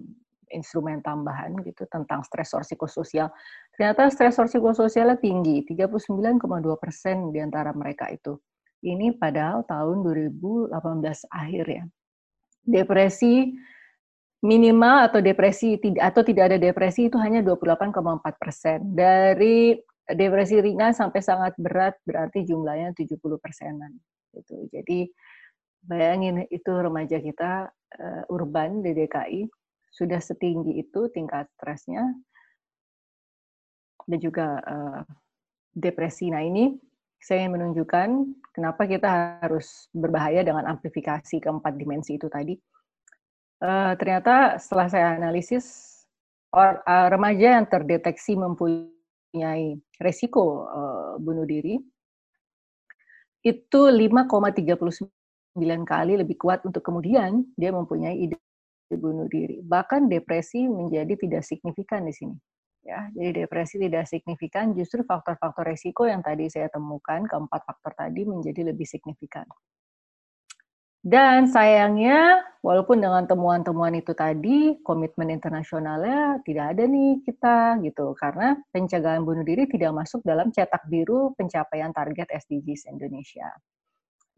instrumen 0.50 1.04
tambahan 1.04 1.56
gitu 1.62 1.84
tentang 1.88 2.24
stresor 2.24 2.64
psikososial. 2.64 3.28
Ternyata 3.74 4.10
stresor 4.12 4.48
psikososialnya 4.48 5.20
tinggi, 5.20 5.64
39,2 5.64 6.40
persen 6.80 7.30
di 7.30 7.38
antara 7.38 7.70
mereka 7.76 8.08
itu. 8.10 8.36
Ini 8.84 9.18
padahal 9.18 9.66
tahun 9.66 10.06
2018 10.06 10.70
akhir 11.30 11.66
ya. 11.66 11.84
Depresi 12.62 13.50
minimal 14.38 15.10
atau 15.10 15.18
depresi 15.18 15.74
atau 15.98 16.22
tidak 16.22 16.54
ada 16.54 16.58
depresi 16.62 17.10
itu 17.10 17.18
hanya 17.18 17.42
28,4 17.42 17.90
persen. 18.38 18.78
Dari 18.94 19.74
depresi 20.06 20.62
ringan 20.62 20.94
sampai 20.94 21.20
sangat 21.20 21.52
berat 21.58 21.98
berarti 22.06 22.46
jumlahnya 22.46 22.94
70 22.94 23.18
persenan. 23.42 23.92
Gitu. 24.30 24.70
Jadi 24.70 25.10
bayangin 25.82 26.46
itu 26.48 26.70
remaja 26.70 27.18
kita 27.18 27.66
uh, 27.72 28.22
urban 28.32 28.80
di 28.80 28.94
DKI 28.94 29.40
sudah 29.98 30.22
setinggi 30.22 30.78
itu 30.78 31.10
tingkat 31.10 31.50
stresnya 31.58 32.06
dan 34.06 34.18
juga 34.22 34.62
uh, 34.62 35.02
depresi. 35.74 36.30
Nah 36.30 36.46
ini 36.46 36.78
saya 37.18 37.44
ingin 37.44 37.58
menunjukkan 37.58 38.08
kenapa 38.54 38.86
kita 38.86 39.42
harus 39.42 39.90
berbahaya 39.90 40.46
dengan 40.46 40.70
amplifikasi 40.70 41.42
keempat 41.42 41.74
dimensi 41.74 42.14
itu 42.14 42.30
tadi. 42.30 42.54
Uh, 43.58 43.98
ternyata 43.98 44.54
setelah 44.62 44.86
saya 44.86 45.18
analisis, 45.18 45.98
or, 46.54 46.78
uh, 46.86 47.10
remaja 47.10 47.58
yang 47.58 47.66
terdeteksi 47.66 48.38
mempunyai 48.38 49.82
resiko 49.98 50.70
uh, 50.70 51.18
bunuh 51.18 51.42
diri 51.42 51.82
itu 53.42 53.80
5,39 53.90 55.10
kali 55.86 56.12
lebih 56.18 56.36
kuat 56.38 56.62
untuk 56.66 56.82
kemudian 56.86 57.46
dia 57.54 57.70
mempunyai 57.74 58.14
ide 58.14 58.38
bunuh 58.96 59.28
diri. 59.28 59.60
Bahkan 59.60 60.08
depresi 60.08 60.64
menjadi 60.64 61.18
tidak 61.18 61.44
signifikan 61.44 62.06
di 62.08 62.14
sini. 62.16 62.36
Ya, 62.86 63.04
jadi 63.12 63.44
depresi 63.44 63.76
tidak 63.76 64.08
signifikan, 64.08 64.72
justru 64.72 65.04
faktor-faktor 65.04 65.66
resiko 65.66 66.08
yang 66.08 66.24
tadi 66.24 66.48
saya 66.48 66.72
temukan, 66.72 67.26
keempat 67.28 67.60
faktor 67.68 67.92
tadi 67.92 68.24
menjadi 68.24 68.72
lebih 68.72 68.88
signifikan. 68.88 69.44
Dan 71.04 71.46
sayangnya, 71.52 72.40
walaupun 72.64 72.98
dengan 72.98 73.28
temuan-temuan 73.28 73.92
itu 73.92 74.16
tadi, 74.16 74.80
komitmen 74.80 75.28
internasionalnya 75.30 76.40
tidak 76.48 76.74
ada 76.74 76.84
nih 76.88 77.20
kita 77.28 77.76
gitu, 77.84 78.16
karena 78.16 78.56
pencegahan 78.72 79.20
bunuh 79.20 79.44
diri 79.44 79.68
tidak 79.68 79.92
masuk 79.92 80.24
dalam 80.24 80.48
cetak 80.48 80.88
biru 80.88 81.36
pencapaian 81.36 81.92
target 81.92 82.30
SDGs 82.32 82.88
Indonesia 82.88 83.52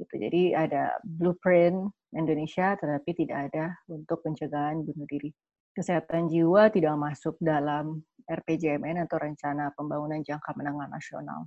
gitu. 0.01 0.15
Jadi 0.17 0.57
ada 0.57 0.97
blueprint 1.05 1.93
Indonesia 2.17 2.75
tetapi 2.75 3.11
tidak 3.13 3.53
ada 3.53 3.77
untuk 3.93 4.25
pencegahan 4.25 4.81
bunuh 4.81 5.07
diri. 5.07 5.31
Kesehatan 5.71 6.27
jiwa 6.27 6.73
tidak 6.73 6.97
masuk 6.99 7.39
dalam 7.39 8.03
RPJMN 8.27 9.07
atau 9.07 9.23
Rencana 9.23 9.71
Pembangunan 9.77 10.19
Jangka 10.25 10.57
Menengah 10.59 10.91
Nasional. 10.91 11.47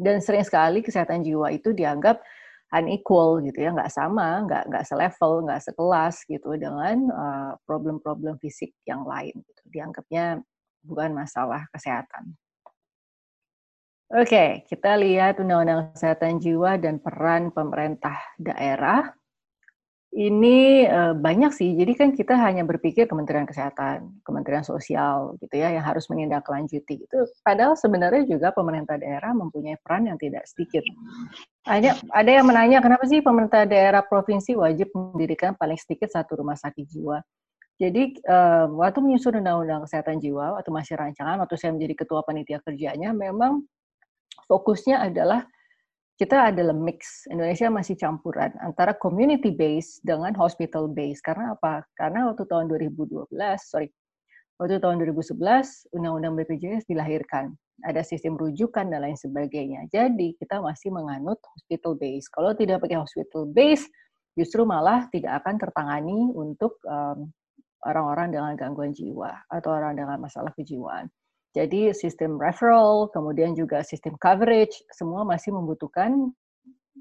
Dan 0.00 0.24
sering 0.24 0.44
sekali 0.46 0.80
kesehatan 0.80 1.20
jiwa 1.20 1.52
itu 1.52 1.76
dianggap 1.76 2.24
unequal 2.72 3.42
gitu 3.44 3.66
ya, 3.66 3.74
nggak 3.74 3.92
sama, 3.92 4.46
nggak 4.46 4.70
nggak 4.70 4.84
selevel, 4.86 5.44
nggak 5.44 5.60
sekelas 5.60 6.16
gitu 6.24 6.56
dengan 6.56 6.96
uh, 7.12 7.52
problem-problem 7.68 8.40
fisik 8.40 8.72
yang 8.88 9.04
lain. 9.04 9.34
Gitu. 9.44 9.62
Dianggapnya 9.68 10.40
bukan 10.86 11.10
masalah 11.12 11.68
kesehatan. 11.74 12.32
Oke, 14.10 14.66
kita 14.66 14.98
lihat 14.98 15.38
Undang-Undang 15.38 15.94
Kesehatan 15.94 16.42
Jiwa 16.42 16.82
dan 16.82 16.98
peran 16.98 17.54
pemerintah 17.54 18.18
daerah. 18.42 19.06
Ini 20.10 20.90
uh, 20.90 21.14
banyak 21.14 21.54
sih, 21.54 21.78
jadi 21.78 21.94
kan 21.94 22.10
kita 22.10 22.34
hanya 22.34 22.66
berpikir 22.66 23.06
Kementerian 23.06 23.46
Kesehatan, 23.46 24.18
Kementerian 24.26 24.66
Sosial 24.66 25.38
gitu 25.38 25.54
ya, 25.54 25.70
yang 25.70 25.86
harus 25.86 26.10
menindaklanjuti 26.10 27.06
itu. 27.06 27.18
Padahal 27.46 27.78
sebenarnya 27.78 28.26
juga 28.26 28.50
pemerintah 28.50 28.98
daerah 28.98 29.30
mempunyai 29.30 29.78
peran 29.78 30.10
yang 30.10 30.18
tidak 30.18 30.42
sedikit. 30.50 30.82
Hanya 31.70 31.94
ada 32.10 32.30
yang 32.34 32.50
menanya 32.50 32.82
kenapa 32.82 33.06
sih 33.06 33.22
pemerintah 33.22 33.62
daerah 33.62 34.02
provinsi 34.02 34.58
wajib 34.58 34.90
mendirikan 34.90 35.54
paling 35.54 35.78
sedikit 35.78 36.10
satu 36.10 36.42
rumah 36.42 36.58
sakit 36.58 36.82
jiwa. 36.82 37.22
Jadi 37.78 38.18
uh, 38.26 38.66
waktu 38.74 38.98
menyusun 39.06 39.38
undang-undang 39.38 39.86
kesehatan 39.86 40.18
jiwa, 40.18 40.58
waktu 40.58 40.70
masih 40.74 40.98
rancangan, 40.98 41.38
waktu 41.38 41.54
saya 41.54 41.70
menjadi 41.70 42.02
ketua 42.02 42.26
panitia 42.26 42.58
kerjanya, 42.66 43.14
memang 43.14 43.62
fokusnya 44.48 45.02
adalah 45.02 45.44
kita 46.20 46.52
adalah 46.52 46.76
mix. 46.76 47.24
Indonesia 47.32 47.72
masih 47.72 47.96
campuran 47.96 48.52
antara 48.60 48.92
community 48.92 49.48
base 49.48 50.04
dengan 50.04 50.36
hospital 50.36 50.84
base. 50.92 51.24
Karena 51.24 51.56
apa? 51.56 51.80
Karena 51.96 52.28
waktu 52.28 52.44
tahun 52.44 52.68
2012, 52.68 53.32
sorry, 53.64 53.88
waktu 54.60 54.76
tahun 54.84 55.00
2011 55.00 55.96
Undang-Undang 55.96 56.34
BPJS 56.44 56.84
dilahirkan. 56.84 57.56
Ada 57.80 58.04
sistem 58.04 58.36
rujukan 58.36 58.92
dan 58.92 59.00
lain 59.00 59.16
sebagainya. 59.16 59.88
Jadi 59.88 60.36
kita 60.36 60.60
masih 60.60 60.92
menganut 60.92 61.40
hospital 61.56 61.96
base. 61.96 62.28
Kalau 62.28 62.52
tidak 62.52 62.84
pakai 62.84 63.00
hospital 63.00 63.48
base, 63.48 63.88
justru 64.36 64.68
malah 64.68 65.08
tidak 65.08 65.40
akan 65.40 65.56
tertangani 65.56 66.28
untuk 66.36 66.76
um, 66.84 67.32
orang-orang 67.88 68.28
dengan 68.36 68.52
gangguan 68.60 68.92
jiwa 68.92 69.32
atau 69.48 69.72
orang 69.72 69.96
dengan 69.96 70.20
masalah 70.20 70.52
kejiwaan. 70.52 71.08
Jadi 71.50 71.90
sistem 71.90 72.38
referral, 72.38 73.10
kemudian 73.10 73.58
juga 73.58 73.82
sistem 73.82 74.14
coverage, 74.14 74.86
semua 74.94 75.26
masih 75.26 75.50
membutuhkan 75.50 76.30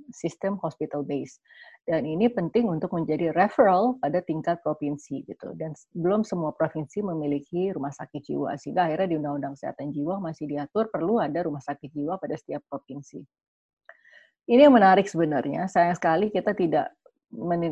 sistem 0.10 0.58
hospital 0.58 1.06
base. 1.06 1.38
Dan 1.86 2.06
ini 2.06 2.30
penting 2.30 2.70
untuk 2.70 2.94
menjadi 2.94 3.34
referral 3.34 3.98
pada 3.98 4.22
tingkat 4.22 4.62
provinsi 4.62 5.26
gitu. 5.26 5.54
Dan 5.58 5.74
belum 5.94 6.22
semua 6.22 6.54
provinsi 6.54 7.02
memiliki 7.02 7.74
rumah 7.74 7.94
sakit 7.94 8.22
jiwa. 8.30 8.54
Sehingga 8.58 8.86
akhirnya 8.90 9.08
di 9.10 9.16
Undang-Undang 9.18 9.54
Kesehatan 9.58 9.90
Jiwa 9.90 10.22
masih 10.22 10.46
diatur 10.46 10.94
perlu 10.94 11.18
ada 11.18 11.42
rumah 11.42 11.62
sakit 11.62 11.90
jiwa 11.90 12.22
pada 12.22 12.38
setiap 12.38 12.62
provinsi. 12.70 13.22
Ini 14.50 14.70
yang 14.70 14.74
menarik 14.78 15.10
sebenarnya. 15.10 15.66
Sayang 15.70 15.98
sekali 15.98 16.30
kita 16.30 16.54
tidak 16.54 16.94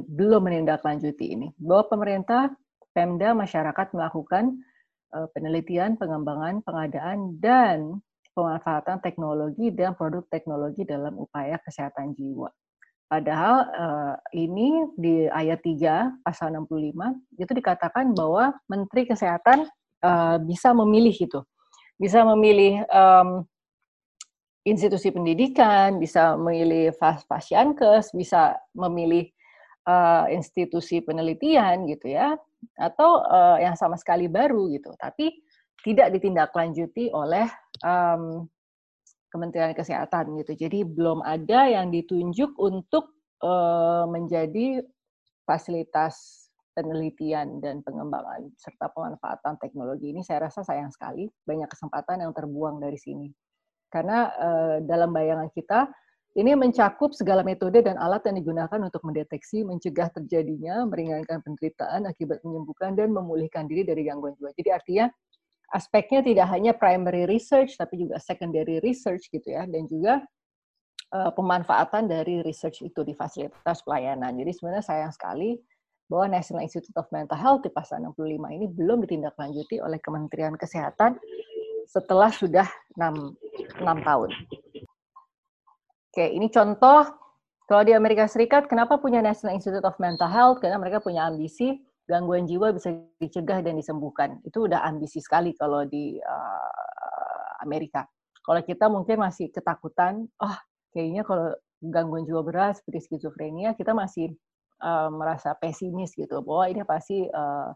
belum 0.10 0.50
menindaklanjuti 0.50 1.26
ini. 1.34 1.48
Bahwa 1.58 1.90
pemerintah, 1.90 2.54
Pemda, 2.94 3.38
masyarakat 3.38 3.94
melakukan 3.94 4.58
penelitian, 5.34 5.96
pengembangan, 5.96 6.62
pengadaan, 6.62 7.40
dan 7.40 8.04
pemanfaatan 8.38 9.02
teknologi 9.02 9.74
dan 9.74 9.98
produk 9.98 10.22
teknologi 10.30 10.86
dalam 10.86 11.18
upaya 11.18 11.58
kesehatan 11.66 12.14
jiwa. 12.14 12.54
Padahal 13.08 13.56
uh, 13.72 14.16
ini 14.36 14.84
di 14.94 15.26
ayat 15.32 15.64
3 15.64 16.22
pasal 16.28 16.54
65 16.54 17.40
itu 17.40 17.52
dikatakan 17.56 18.12
bahwa 18.12 18.52
Menteri 18.68 19.08
Kesehatan 19.08 19.64
uh, 20.04 20.38
bisa 20.44 20.76
memilih 20.76 21.16
itu. 21.16 21.40
Bisa 21.98 22.28
memilih 22.28 22.84
um, 22.92 23.48
institusi 24.68 25.10
pendidikan, 25.10 25.98
bisa 26.04 26.36
memilih 26.36 26.92
fasiankes, 27.32 28.12
bisa 28.12 28.60
memilih 28.76 29.32
uh, 29.88 30.28
institusi 30.28 31.00
penelitian 31.00 31.88
gitu 31.88 32.12
ya 32.12 32.36
atau 32.78 33.22
uh, 33.26 33.58
yang 33.62 33.78
sama 33.78 33.98
sekali 33.98 34.26
baru 34.26 34.70
gitu, 34.74 34.94
tapi 34.98 35.34
tidak 35.86 36.14
ditindaklanjuti 36.18 37.14
oleh 37.14 37.48
um, 37.86 38.46
Kementerian 39.28 39.76
Kesehatan 39.76 40.40
gitu. 40.42 40.56
Jadi 40.56 40.88
belum 40.88 41.22
ada 41.22 41.68
yang 41.68 41.92
ditunjuk 41.92 42.56
untuk 42.58 43.14
uh, 43.44 44.08
menjadi 44.08 44.82
fasilitas 45.44 46.48
penelitian 46.78 47.58
dan 47.58 47.82
pengembangan 47.82 48.54
serta 48.54 48.94
pemanfaatan 48.94 49.58
teknologi 49.58 50.14
ini 50.14 50.22
saya 50.22 50.46
rasa 50.46 50.62
sayang 50.62 50.94
sekali 50.94 51.26
banyak 51.50 51.66
kesempatan 51.66 52.22
yang 52.22 52.34
terbuang 52.38 52.78
dari 52.78 52.98
sini. 53.02 53.34
Karena 53.90 54.30
uh, 54.30 54.78
dalam 54.84 55.10
bayangan 55.10 55.50
kita 55.56 55.90
ini 56.38 56.54
mencakup 56.54 57.18
segala 57.18 57.42
metode 57.42 57.82
dan 57.82 57.98
alat 57.98 58.22
yang 58.30 58.38
digunakan 58.38 58.78
untuk 58.78 59.02
mendeteksi, 59.02 59.66
mencegah 59.66 60.14
terjadinya, 60.14 60.86
meringankan 60.86 61.42
penderitaan 61.42 62.06
akibat 62.06 62.46
menyembuhkan 62.46 62.94
dan 62.94 63.10
memulihkan 63.10 63.66
diri 63.66 63.82
dari 63.82 64.06
gangguan 64.06 64.38
jiwa. 64.38 64.54
Jadi 64.54 64.70
artinya 64.70 65.06
aspeknya 65.74 66.22
tidak 66.22 66.48
hanya 66.54 66.78
primary 66.78 67.26
research 67.26 67.76
tapi 67.76 68.06
juga 68.06 68.22
secondary 68.22 68.78
research 68.86 69.28
gitu 69.34 69.50
ya 69.50 69.66
dan 69.66 69.84
juga 69.90 70.24
uh, 71.12 71.34
pemanfaatan 71.34 72.06
dari 72.06 72.46
research 72.46 72.86
itu 72.86 73.02
di 73.02 73.18
fasilitas 73.18 73.82
pelayanan. 73.82 74.38
Jadi 74.38 74.52
sebenarnya 74.54 74.86
sayang 74.86 75.14
sekali 75.18 75.58
bahwa 76.06 76.38
National 76.38 76.64
Institute 76.64 76.96
of 76.96 77.10
Mental 77.10 77.36
Health 77.36 77.66
di 77.66 77.72
pasal 77.74 78.06
65 78.06 78.46
ini 78.54 78.66
belum 78.70 79.04
ditindaklanjuti 79.10 79.82
oleh 79.82 79.98
Kementerian 80.00 80.54
Kesehatan 80.54 81.18
setelah 81.90 82.30
sudah 82.30 82.68
6, 82.94 83.82
6 83.82 84.08
tahun. 84.08 84.30
Oke, 86.18 86.34
ini 86.34 86.50
contoh 86.50 87.06
kalau 87.70 87.86
di 87.86 87.94
Amerika 87.94 88.26
Serikat, 88.26 88.66
kenapa 88.66 88.98
punya 88.98 89.22
National 89.22 89.54
Institute 89.54 89.86
of 89.86 89.94
Mental 90.02 90.26
Health? 90.26 90.66
Karena 90.66 90.82
mereka 90.82 90.98
punya 90.98 91.30
ambisi 91.30 91.78
gangguan 92.10 92.50
jiwa 92.50 92.74
bisa 92.74 92.90
dicegah 93.22 93.62
dan 93.62 93.78
disembuhkan. 93.78 94.42
Itu 94.42 94.66
udah 94.66 94.82
ambisi 94.82 95.22
sekali 95.22 95.54
kalau 95.54 95.86
di 95.86 96.18
uh, 96.18 97.54
Amerika. 97.62 98.10
Kalau 98.42 98.66
kita 98.66 98.90
mungkin 98.90 99.22
masih 99.22 99.54
ketakutan, 99.54 100.26
oh 100.42 100.58
kayaknya 100.90 101.22
kalau 101.22 101.54
gangguan 101.86 102.26
jiwa 102.26 102.42
berat 102.42 102.82
seperti 102.82 103.14
skizofrenia, 103.14 103.78
kita 103.78 103.94
masih 103.94 104.34
uh, 104.82 105.14
merasa 105.14 105.54
pesimis 105.54 106.18
gitu 106.18 106.42
bahwa 106.42 106.66
ini 106.66 106.82
pasti 106.82 107.30
uh, 107.30 107.70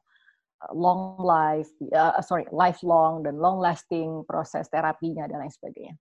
long 0.73 1.21
life, 1.21 1.69
uh, 1.93 2.17
sorry 2.25 2.49
lifelong 2.49 3.21
dan 3.21 3.37
long 3.37 3.61
lasting 3.61 4.25
proses 4.25 4.65
terapinya 4.73 5.29
dan 5.29 5.45
lain 5.45 5.53
sebagainya. 5.53 5.93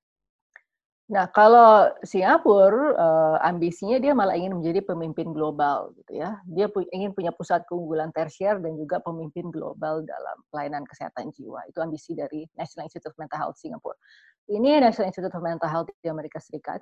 Nah, 1.10 1.26
kalau 1.34 1.90
Singapura 2.06 2.94
uh, 2.94 3.36
ambisinya 3.42 3.98
dia 3.98 4.14
malah 4.14 4.38
ingin 4.38 4.62
menjadi 4.62 4.78
pemimpin 4.94 5.34
global 5.34 5.90
gitu 5.98 6.22
ya. 6.22 6.38
Dia 6.46 6.70
pu 6.70 6.86
ingin 6.94 7.10
punya 7.10 7.34
pusat 7.34 7.66
keunggulan 7.66 8.14
tersier 8.14 8.62
dan 8.62 8.78
juga 8.78 9.02
pemimpin 9.02 9.50
global 9.50 10.06
dalam 10.06 10.38
pelayanan 10.54 10.86
kesehatan 10.86 11.34
jiwa. 11.34 11.66
Itu 11.66 11.82
ambisi 11.82 12.14
dari 12.14 12.46
National 12.54 12.86
Institute 12.86 13.10
of 13.10 13.18
Mental 13.18 13.42
Health 13.42 13.58
Singapura. 13.58 13.98
Ini 14.54 14.78
National 14.86 15.10
Institute 15.10 15.34
of 15.34 15.42
Mental 15.42 15.66
Health 15.66 15.90
di 15.98 16.06
Amerika 16.06 16.38
Serikat 16.38 16.78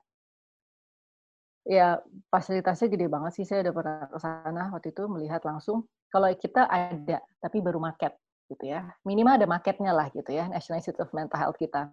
ya 1.69 2.01
fasilitasnya 2.33 2.89
gede 2.89 3.07
banget 3.13 3.33
sih. 3.37 3.45
Saya 3.45 3.69
udah 3.69 3.75
pernah 3.77 4.05
ke 4.09 4.19
sana 4.19 4.63
waktu 4.73 4.89
itu 4.91 5.05
melihat 5.05 5.45
langsung. 5.45 5.85
Kalau 6.09 6.33
kita 6.33 6.65
ada, 6.65 7.21
tapi 7.45 7.61
baru 7.61 7.77
market 7.77 8.17
gitu 8.49 8.65
ya. 8.73 8.89
Minimal 9.05 9.45
ada 9.45 9.47
marketnya 9.47 9.93
lah 9.93 10.09
gitu 10.09 10.33
ya, 10.33 10.49
National 10.49 10.81
Institute 10.81 11.05
of 11.05 11.13
Mental 11.13 11.37
Health 11.37 11.61
kita. 11.61 11.93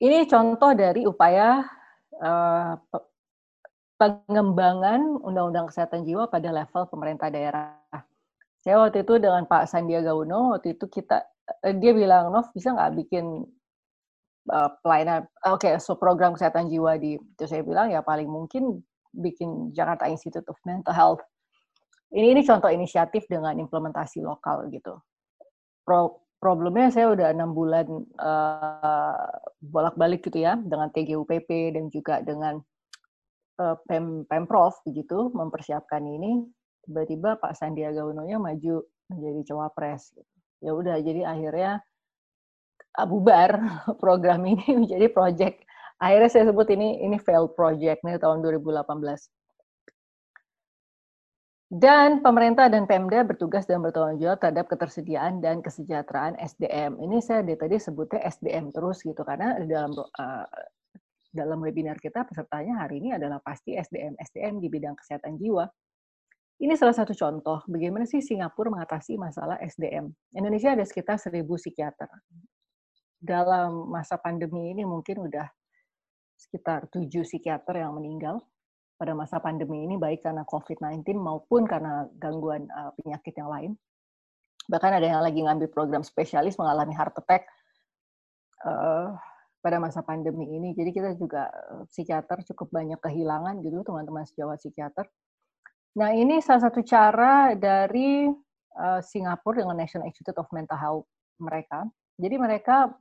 Ini 0.00 0.24
contoh 0.24 0.72
dari 0.72 1.04
upaya 1.04 1.60
uh, 2.24 2.72
pengembangan 4.00 5.20
Undang-Undang 5.20 5.68
Kesehatan 5.68 6.08
Jiwa 6.08 6.32
pada 6.32 6.48
level 6.48 6.88
pemerintah 6.88 7.28
daerah. 7.28 7.76
Saya 8.64 8.80
waktu 8.80 9.04
itu 9.04 9.20
dengan 9.20 9.44
Pak 9.44 9.68
Sandiaga 9.68 10.16
Uno, 10.16 10.56
waktu 10.56 10.72
itu 10.76 10.88
kita, 10.88 11.24
eh, 11.64 11.76
dia 11.76 11.92
bilang, 11.92 12.32
Nov 12.32 12.48
bisa 12.56 12.72
nggak 12.72 12.96
bikin 12.96 13.44
uh, 14.48 14.70
pelayanan 14.80 15.28
oke 15.44 15.60
okay, 15.60 15.76
so 15.76 15.98
program 15.98 16.32
kesehatan 16.32 16.72
jiwa 16.72 16.96
di 16.96 17.16
itu 17.16 17.44
saya 17.44 17.60
bilang 17.60 17.92
ya 17.92 18.00
paling 18.00 18.26
mungkin 18.26 18.80
bikin 19.12 19.74
Jakarta 19.74 20.06
Institute 20.08 20.46
of 20.48 20.56
Mental 20.64 20.94
Health 20.94 21.22
ini 22.14 22.32
ini 22.32 22.42
contoh 22.46 22.70
inisiatif 22.70 23.26
dengan 23.28 23.58
implementasi 23.58 24.22
lokal 24.24 24.70
gitu 24.72 24.96
Pro, 25.84 26.22
problemnya 26.40 26.88
saya 26.88 27.12
udah 27.12 27.36
enam 27.36 27.52
bulan 27.52 27.86
uh, 28.16 29.28
bolak-balik 29.60 30.24
gitu 30.24 30.40
ya 30.40 30.56
dengan 30.56 30.88
TGUPP 30.88 31.76
dan 31.76 31.92
juga 31.92 32.24
dengan 32.24 32.58
uh, 33.60 33.76
Pem 33.84 34.24
Pemprov 34.24 34.80
begitu 34.88 35.28
mempersiapkan 35.36 36.00
ini 36.00 36.48
tiba-tiba 36.88 37.36
Pak 37.36 37.52
Sandiaga 37.54 38.02
Uno 38.08 38.24
nya 38.24 38.40
maju 38.40 38.82
menjadi 39.12 39.52
cawapres 39.52 40.16
gitu. 40.16 40.32
ya 40.64 40.72
udah 40.72 40.96
jadi 41.04 41.28
akhirnya 41.28 41.84
bubar 42.98 43.50
program 44.02 44.42
ini 44.48 44.64
menjadi 44.84 45.06
project. 45.12 45.62
Akhirnya 46.00 46.30
saya 46.32 46.44
sebut 46.48 46.64
ini 46.72 47.04
ini 47.04 47.20
failed 47.20 47.52
project 47.52 48.00
nih 48.02 48.16
tahun 48.16 48.40
2018. 48.40 48.88
Dan 51.70 52.18
pemerintah 52.18 52.66
dan 52.66 52.90
Pemda 52.90 53.22
bertugas 53.22 53.62
dan 53.62 53.78
bertanggung 53.78 54.18
jawab 54.18 54.42
terhadap 54.42 54.66
ketersediaan 54.66 55.38
dan 55.38 55.62
kesejahteraan 55.62 56.34
SDM. 56.42 56.98
Ini 56.98 57.22
saya 57.22 57.46
dari 57.46 57.54
tadi 57.54 57.78
sebutnya 57.78 58.26
SDM 58.26 58.74
terus 58.74 59.06
gitu 59.06 59.22
karena 59.22 59.54
dalam 59.62 59.94
uh, 59.94 60.50
dalam 61.30 61.62
webinar 61.62 61.94
kita 62.02 62.26
pesertanya 62.26 62.82
hari 62.82 62.98
ini 62.98 63.14
adalah 63.14 63.38
pasti 63.38 63.78
SDM 63.78 64.18
SDM 64.18 64.58
di 64.58 64.66
bidang 64.66 64.98
kesehatan 64.98 65.38
jiwa. 65.38 65.62
Ini 66.58 66.74
salah 66.74 66.90
satu 66.90 67.14
contoh 67.14 67.62
bagaimana 67.70 68.02
sih 68.02 68.18
Singapura 68.18 68.74
mengatasi 68.74 69.14
masalah 69.14 69.54
SDM. 69.62 70.10
Indonesia 70.34 70.74
ada 70.74 70.82
sekitar 70.82 71.22
1000 71.22 71.46
psikiater 71.46 72.10
dalam 73.22 73.86
masa 73.86 74.18
pandemi 74.18 74.74
ini 74.74 74.82
mungkin 74.82 75.22
udah 75.22 75.46
sekitar 76.34 76.90
tujuh 76.90 77.22
psikiater 77.22 77.78
yang 77.78 77.94
meninggal 77.94 78.42
pada 79.00 79.16
masa 79.16 79.40
pandemi 79.40 79.88
ini 79.88 79.96
baik 79.96 80.20
karena 80.20 80.44
COVID-19 80.44 81.16
maupun 81.16 81.64
karena 81.64 82.04
gangguan 82.20 82.68
uh, 82.68 82.92
penyakit 83.00 83.32
yang 83.32 83.48
lain. 83.48 83.72
Bahkan 84.68 84.92
ada 85.00 85.06
yang 85.08 85.24
lagi 85.24 85.40
ngambil 85.40 85.72
program 85.72 86.04
spesialis 86.04 86.60
mengalami 86.60 86.92
heart 86.92 87.16
attack 87.16 87.48
uh, 88.68 89.16
pada 89.64 89.80
masa 89.80 90.04
pandemi 90.04 90.52
ini. 90.52 90.76
Jadi 90.76 90.92
kita 90.92 91.16
juga 91.16 91.48
uh, 91.48 91.88
psikiater 91.88 92.44
cukup 92.52 92.68
banyak 92.76 93.00
kehilangan 93.00 93.64
gitu 93.64 93.80
teman-teman 93.80 94.28
sejawat 94.28 94.60
psikiater. 94.60 95.08
Nah 95.96 96.12
ini 96.12 96.44
salah 96.44 96.68
satu 96.68 96.84
cara 96.84 97.56
dari 97.56 98.28
uh, 98.76 99.00
Singapura 99.00 99.64
dengan 99.64 99.80
National 99.80 100.12
Institute 100.12 100.36
of 100.36 100.52
Mental 100.52 100.76
Health 100.76 101.08
mereka 101.40 101.88
jadi 102.20 102.36
mereka 102.36 102.92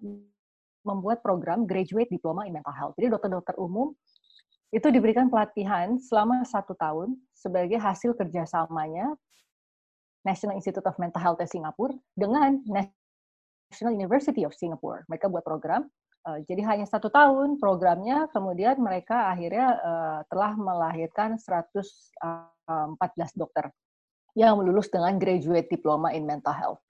membuat 0.87 1.19
program 1.19 1.67
Graduate 1.67 2.07
Diploma 2.07 2.47
in 2.47 2.55
Mental 2.55 2.71
Health. 2.71 2.95
Jadi 2.95 3.11
dokter-dokter 3.11 3.59
umum 3.59 3.91
itu 4.69 4.87
diberikan 4.93 5.33
pelatihan 5.33 5.97
selama 5.97 6.45
satu 6.45 6.77
tahun 6.77 7.17
sebagai 7.33 7.81
hasil 7.81 8.13
kerjasamanya 8.13 9.17
National 10.21 10.59
Institute 10.59 10.85
of 10.85 10.99
Mental 11.01 11.17
Health 11.17 11.41
Singapura 11.49 11.95
dengan 12.13 12.61
National 12.69 13.97
University 13.97 14.45
of 14.45 14.53
Singapore. 14.53 15.07
Mereka 15.09 15.25
buat 15.31 15.41
program, 15.41 15.89
uh, 16.29 16.37
jadi 16.45 16.61
hanya 16.69 16.85
satu 16.85 17.09
tahun 17.09 17.57
programnya, 17.57 18.29
kemudian 18.29 18.77
mereka 18.77 19.33
akhirnya 19.33 19.67
uh, 19.81 20.19
telah 20.29 20.53
melahirkan 20.53 21.39
114 21.41 21.89
eh, 22.69 23.29
dokter 23.33 23.73
yang 24.37 24.61
lulus 24.61 24.93
dengan 24.93 25.17
Graduate 25.17 25.71
Diploma 25.71 26.13
in 26.13 26.29
Mental 26.29 26.53
Health. 26.53 26.85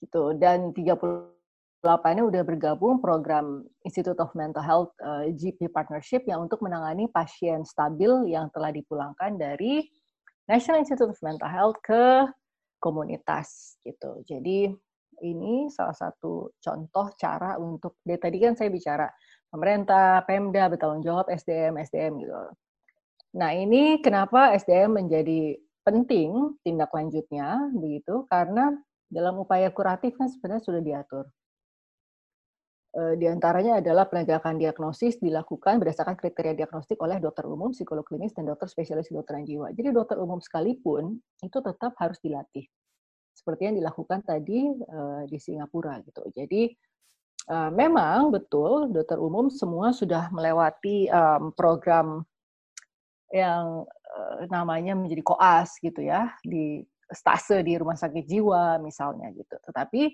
Gitu. 0.00 0.38
Dan 0.40 0.72
30 0.72 1.41
ini 1.82 2.22
udah 2.22 2.46
bergabung 2.46 3.02
program 3.02 3.66
Institute 3.82 4.14
of 4.22 4.30
Mental 4.38 4.62
Health 4.62 4.94
uh, 5.02 5.26
eh, 5.26 5.34
GP 5.34 5.66
Partnership 5.74 6.22
yang 6.30 6.46
untuk 6.46 6.62
menangani 6.62 7.10
pasien 7.10 7.66
stabil 7.66 8.30
yang 8.30 8.46
telah 8.54 8.70
dipulangkan 8.70 9.34
dari 9.34 9.82
National 10.46 10.78
Institute 10.86 11.10
of 11.10 11.18
Mental 11.26 11.50
Health 11.50 11.82
ke 11.82 12.30
komunitas 12.78 13.78
gitu. 13.82 14.22
Jadi 14.22 14.70
ini 15.26 15.66
salah 15.74 15.94
satu 15.94 16.54
contoh 16.62 17.10
cara 17.18 17.58
untuk 17.58 17.98
dari 18.06 18.18
tadi 18.22 18.38
kan 18.38 18.54
saya 18.54 18.70
bicara 18.70 19.10
pemerintah, 19.50 20.22
Pemda 20.22 20.70
bertanggung 20.70 21.02
jawab 21.02 21.26
SDM, 21.34 21.82
SDM 21.82 22.22
gitu. 22.22 22.34
Nah, 23.42 23.50
ini 23.58 23.98
kenapa 23.98 24.54
SDM 24.54 25.02
menjadi 25.02 25.58
penting 25.82 26.62
tindak 26.62 26.94
lanjutnya 26.94 27.74
begitu 27.74 28.22
karena 28.30 28.70
dalam 29.10 29.42
upaya 29.42 29.66
kuratif 29.74 30.14
kan 30.14 30.30
sebenarnya 30.30 30.62
sudah 30.62 30.78
diatur 30.78 31.26
di 32.92 33.24
antaranya 33.24 33.80
adalah 33.80 34.04
penegakan 34.04 34.60
diagnosis 34.60 35.16
dilakukan 35.16 35.80
berdasarkan 35.80 36.12
kriteria 36.12 36.52
diagnostik 36.52 37.00
oleh 37.00 37.16
dokter 37.16 37.48
umum, 37.48 37.72
psikolog 37.72 38.04
klinis, 38.04 38.36
dan 38.36 38.44
dokter 38.44 38.68
spesialis 38.68 39.08
kedokteran 39.08 39.48
jiwa. 39.48 39.72
Jadi 39.72 39.96
dokter 39.96 40.20
umum 40.20 40.44
sekalipun 40.44 41.16
itu 41.40 41.58
tetap 41.64 41.96
harus 41.96 42.20
dilatih. 42.20 42.68
Seperti 43.32 43.72
yang 43.72 43.80
dilakukan 43.80 44.20
tadi 44.28 44.68
uh, 44.68 45.24
di 45.24 45.40
Singapura 45.40 46.04
gitu. 46.04 46.20
Jadi 46.36 46.68
uh, 47.48 47.72
memang 47.72 48.28
betul 48.28 48.92
dokter 48.92 49.16
umum 49.16 49.48
semua 49.48 49.96
sudah 49.96 50.28
melewati 50.28 51.08
program 51.56 52.28
yang 53.32 53.88
namanya 54.52 54.92
menjadi 54.92 55.24
koas 55.24 55.80
gitu 55.80 56.04
ya 56.04 56.36
di 56.44 56.84
stase 57.08 57.64
di 57.64 57.72
rumah 57.80 57.96
sakit 57.96 58.28
jiwa 58.28 58.76
misalnya 58.84 59.32
gitu. 59.32 59.56
Tetapi 59.64 60.12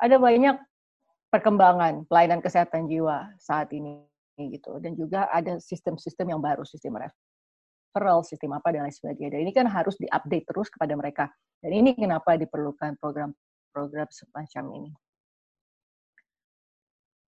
ada 0.00 0.16
banyak 0.16 0.56
perkembangan 1.30 2.06
pelayanan 2.06 2.40
kesehatan 2.40 2.86
jiwa 2.86 3.34
saat 3.40 3.70
ini 3.74 4.06
gitu 4.36 4.76
dan 4.84 4.92
juga 4.92 5.26
ada 5.32 5.56
sistem-sistem 5.56 6.36
yang 6.36 6.40
baru 6.44 6.60
sistem 6.68 7.00
referral, 7.00 8.20
sistem 8.20 8.52
apa 8.52 8.68
dan 8.72 8.84
lain 8.84 8.92
sebagainya. 8.92 9.36
Dan 9.36 9.40
ini 9.48 9.52
kan 9.56 9.66
harus 9.66 9.96
diupdate 9.96 10.44
terus 10.44 10.68
kepada 10.68 10.92
mereka. 10.92 11.24
Dan 11.64 11.72
ini 11.72 11.96
kenapa 11.96 12.36
diperlukan 12.36 13.00
program-program 13.00 14.08
semacam 14.12 14.64
ini. 14.76 14.90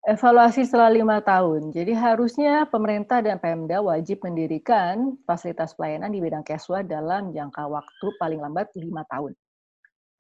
Evaluasi 0.01 0.65
setelah 0.65 0.89
lima 0.89 1.21
tahun. 1.21 1.69
Jadi 1.69 1.93
harusnya 1.93 2.65
pemerintah 2.65 3.21
dan 3.21 3.38
Pemda 3.38 3.86
wajib 3.86 4.25
mendirikan 4.25 5.13
fasilitas 5.30 5.77
pelayanan 5.77 6.10
di 6.10 6.17
bidang 6.17 6.41
keswa 6.41 6.82
dalam 6.82 7.30
jangka 7.30 7.69
waktu 7.69 8.08
paling 8.17 8.41
lambat 8.41 8.73
lima 8.73 9.06
tahun. 9.13 9.38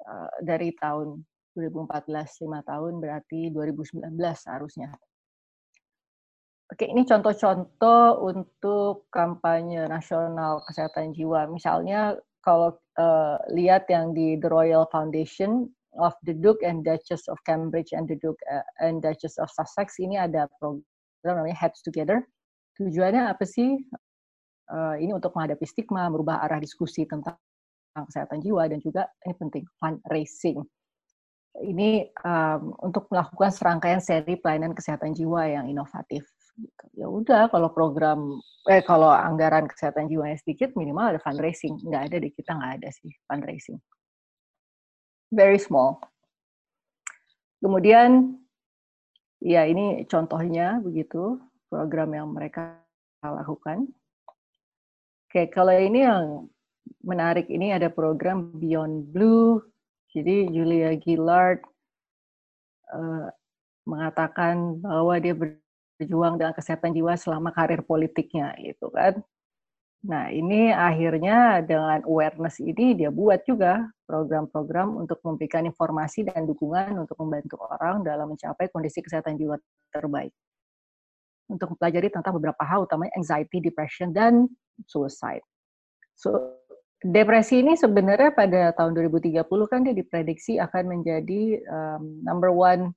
Eh, 0.01 0.29
dari 0.45 0.73
tahun 0.77 1.21
2014 1.55 2.43
lima 2.47 2.59
tahun 2.63 2.93
berarti 3.03 3.51
2019 3.51 4.07
seharusnya. 4.15 4.91
Oke, 6.71 6.87
ini 6.87 7.03
contoh-contoh 7.03 8.23
untuk 8.31 9.11
kampanye 9.11 9.91
nasional 9.91 10.63
kesehatan 10.63 11.11
jiwa. 11.11 11.43
Misalnya 11.51 12.15
kalau 12.39 12.79
uh, 12.95 13.35
lihat 13.51 13.91
yang 13.91 14.15
di 14.15 14.39
The 14.39 14.47
Royal 14.47 14.87
Foundation 14.87 15.67
of 15.99 16.15
the 16.23 16.31
Duke 16.31 16.63
and 16.63 16.87
Duchess 16.87 17.27
of 17.27 17.35
Cambridge 17.43 17.91
and 17.91 18.07
the 18.07 18.15
Duke 18.15 18.39
uh, 18.47 18.63
and 18.79 19.03
Duchess 19.03 19.35
of 19.35 19.51
Sussex 19.51 19.99
ini 19.99 20.15
ada 20.15 20.47
program 20.63 20.79
namanya 21.43 21.59
Heads 21.59 21.83
Together. 21.83 22.23
Tujuannya 22.79 23.27
apa 23.27 23.43
sih? 23.43 23.75
Uh, 24.71 24.95
ini 24.95 25.11
untuk 25.11 25.35
menghadapi 25.35 25.67
stigma, 25.67 26.07
merubah 26.07 26.39
arah 26.39 26.63
diskusi 26.63 27.03
tentang 27.03 27.35
kesehatan 27.91 28.39
jiwa 28.39 28.71
dan 28.71 28.79
juga 28.79 29.11
ini 29.27 29.35
penting 29.35 29.63
fundraising. 29.75 30.63
Ini 31.51 32.15
um, 32.23 32.71
untuk 32.79 33.11
melakukan 33.11 33.51
serangkaian 33.51 33.99
seri 33.99 34.39
pelayanan 34.39 34.71
kesehatan 34.71 35.11
jiwa 35.11 35.45
yang 35.51 35.65
inovatif. 35.67 36.23
Gitu. 36.55 36.85
Ya 36.95 37.07
udah 37.11 37.51
kalau 37.51 37.75
program 37.75 38.39
eh 38.71 38.79
kalau 38.83 39.11
anggaran 39.11 39.67
kesehatan 39.67 40.07
jiwa 40.07 40.31
sedikit 40.39 40.71
minimal 40.79 41.11
ada 41.11 41.19
fundraising. 41.19 41.75
Nggak 41.83 42.03
ada 42.11 42.17
di 42.23 42.29
kita 42.31 42.51
nggak 42.55 42.73
ada 42.79 42.89
sih 42.95 43.11
fundraising 43.27 43.79
very 45.31 45.57
small. 45.57 46.03
Kemudian, 47.63 48.35
ya 49.39 49.63
ini 49.65 50.03
contohnya 50.05 50.83
begitu 50.83 51.39
program 51.71 52.11
yang 52.11 52.27
mereka 52.35 52.83
lakukan. 53.23 53.87
Oke, 55.31 55.47
kalau 55.47 55.71
ini 55.71 56.03
yang 56.03 56.51
menarik 56.99 57.47
ini 57.47 57.71
ada 57.71 57.87
program 57.87 58.51
Beyond 58.59 59.15
Blue. 59.15 59.63
Jadi 60.11 60.51
Julia 60.51 60.91
Gillard 60.99 61.63
uh, 62.91 63.31
mengatakan 63.87 64.83
bahwa 64.83 65.15
dia 65.23 65.31
berjuang 65.31 66.35
dengan 66.35 66.51
kesehatan 66.51 66.91
jiwa 66.91 67.15
selama 67.15 67.55
karir 67.55 67.79
politiknya, 67.81 68.53
gitu 68.59 68.91
kan. 68.91 69.23
Nah, 70.01 70.33
ini 70.33 70.73
akhirnya 70.73 71.61
dengan 71.61 72.01
awareness 72.09 72.57
ini 72.57 72.97
dia 72.97 73.13
buat 73.13 73.45
juga 73.45 73.85
program-program 74.09 74.97
untuk 74.97 75.21
memberikan 75.21 75.61
informasi 75.69 76.25
dan 76.25 76.49
dukungan 76.49 77.05
untuk 77.05 77.21
membantu 77.21 77.61
orang 77.61 78.01
dalam 78.01 78.33
mencapai 78.33 78.65
kondisi 78.73 79.05
kesehatan 79.05 79.37
jiwa 79.37 79.61
terbaik. 79.93 80.33
Untuk 81.45 81.77
mempelajari 81.77 82.09
tentang 82.09 82.33
beberapa 82.33 82.63
hal 82.65 82.89
utamanya 82.89 83.13
anxiety, 83.13 83.61
depression, 83.61 84.09
dan 84.09 84.49
suicide. 84.89 85.45
So, 86.17 86.60
depresi 87.01 87.65
ini 87.65 87.73
sebenarnya 87.73 88.31
pada 88.33 88.71
tahun 88.77 88.93
2030 88.93 89.41
kan 89.65 89.79
dia 89.81 89.95
diprediksi 89.97 90.61
akan 90.61 90.97
menjadi 90.97 91.57
um, 91.65 92.21
number 92.21 92.53
one 92.53 92.93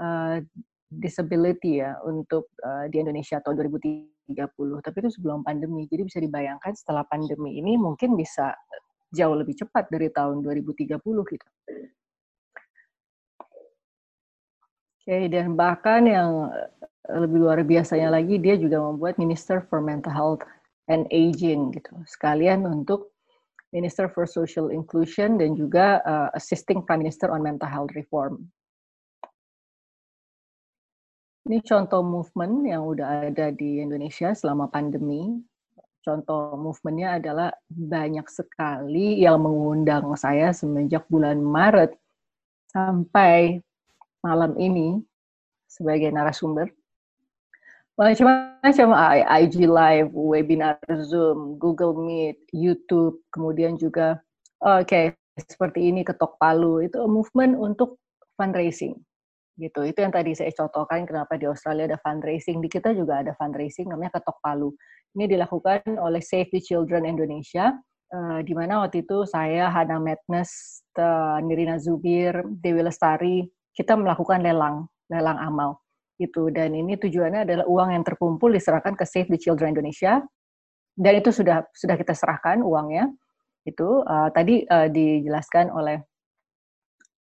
uh, 0.00 0.40
disability 0.88 1.84
ya 1.84 2.00
untuk 2.04 2.48
uh, 2.64 2.88
di 2.88 3.00
Indonesia 3.00 3.40
tahun 3.44 3.68
2030. 3.68 4.32
Tapi 4.80 4.96
itu 5.04 5.10
sebelum 5.20 5.44
pandemi. 5.44 5.84
Jadi 5.84 6.02
bisa 6.08 6.18
dibayangkan 6.20 6.72
setelah 6.72 7.04
pandemi 7.04 7.60
ini 7.60 7.76
mungkin 7.76 8.16
bisa 8.16 8.56
jauh 9.12 9.36
lebih 9.36 9.56
cepat 9.60 9.92
dari 9.92 10.08
tahun 10.08 10.40
2030 10.40 10.96
gitu. 10.96 11.48
Oke, 15.02 15.10
okay, 15.10 15.26
dan 15.26 15.58
bahkan 15.58 16.06
yang 16.06 16.48
lebih 17.10 17.42
luar 17.42 17.58
biasanya 17.66 18.14
lagi 18.14 18.38
dia 18.38 18.54
juga 18.54 18.78
membuat 18.78 19.18
Minister 19.18 19.60
for 19.66 19.82
Mental 19.82 20.14
Health 20.14 20.46
and 20.88 21.04
Aging 21.12 21.74
gitu. 21.74 21.92
Sekalian 22.06 22.64
untuk 22.64 23.11
Minister 23.72 24.06
for 24.12 24.28
Social 24.28 24.68
Inclusion 24.68 25.40
dan 25.40 25.56
juga 25.56 26.04
uh, 26.04 26.28
Assisting 26.36 26.84
Prime 26.84 27.08
Minister 27.08 27.32
on 27.32 27.40
Mental 27.40 27.68
Health 27.68 27.96
Reform. 27.96 28.44
Ini 31.42 31.58
contoh 31.66 32.06
movement 32.06 32.70
yang 32.70 32.86
udah 32.86 33.32
ada 33.32 33.50
di 33.50 33.82
Indonesia 33.82 34.30
selama 34.30 34.70
pandemi. 34.70 35.42
Contoh 36.02 36.54
movementnya 36.58 37.18
adalah 37.18 37.50
banyak 37.70 38.26
sekali 38.26 39.22
yang 39.22 39.42
mengundang 39.42 40.06
saya 40.18 40.50
semenjak 40.50 41.06
bulan 41.06 41.38
Maret 41.38 41.94
sampai 42.70 43.62
malam 44.22 44.54
ini 44.58 44.98
sebagai 45.66 46.10
narasumber. 46.10 46.70
Macam-macam 47.92 48.88
IG 49.44 49.68
Live, 49.68 50.16
webinar 50.16 50.80
Zoom, 51.04 51.60
Google 51.60 51.92
Meet, 52.00 52.40
YouTube, 52.48 53.20
kemudian 53.28 53.76
juga 53.76 54.16
oke 54.64 54.88
okay, 54.88 55.04
seperti 55.36 55.92
ini 55.92 56.00
ketok 56.00 56.40
palu 56.40 56.80
itu 56.80 56.96
movement 57.04 57.52
untuk 57.52 58.00
fundraising 58.40 58.96
gitu. 59.60 59.84
Itu 59.84 60.08
yang 60.08 60.12
tadi 60.16 60.32
saya 60.32 60.48
contohkan 60.56 61.04
kenapa 61.04 61.36
di 61.36 61.44
Australia 61.44 61.92
ada 61.92 62.00
fundraising, 62.00 62.64
di 62.64 62.72
kita 62.72 62.96
juga 62.96 63.20
ada 63.20 63.36
fundraising 63.36 63.92
namanya 63.92 64.16
ketok 64.16 64.40
palu. 64.40 64.72
Ini 65.12 65.28
dilakukan 65.28 66.00
oleh 66.00 66.24
Save 66.24 66.48
the 66.48 66.64
Children 66.64 67.04
Indonesia, 67.04 67.76
uh, 68.16 68.40
di 68.40 68.56
mana 68.56 68.88
waktu 68.88 69.04
itu 69.04 69.28
saya, 69.28 69.68
Hana 69.68 70.00
Madness, 70.00 70.80
Nirina 71.44 71.76
Zubir, 71.76 72.40
Dewi 72.64 72.80
Lestari, 72.80 73.44
kita 73.76 73.92
melakukan 74.00 74.40
lelang, 74.40 74.88
lelang 75.12 75.36
amal 75.36 75.81
gitu. 76.22 76.54
Dan 76.54 76.78
ini 76.78 76.94
tujuannya 76.94 77.42
adalah 77.42 77.66
uang 77.66 77.98
yang 77.98 78.04
terkumpul 78.06 78.54
diserahkan 78.54 78.94
ke 78.94 79.02
Save 79.02 79.28
the 79.34 79.38
Children 79.42 79.74
Indonesia, 79.74 80.22
dan 80.94 81.12
itu 81.18 81.34
sudah 81.34 81.66
sudah 81.74 81.96
kita 81.98 82.14
serahkan 82.14 82.62
uangnya. 82.62 83.10
Itu 83.66 84.06
uh, 84.06 84.30
tadi 84.30 84.62
uh, 84.66 84.86
dijelaskan 84.86 85.70
oleh 85.74 86.02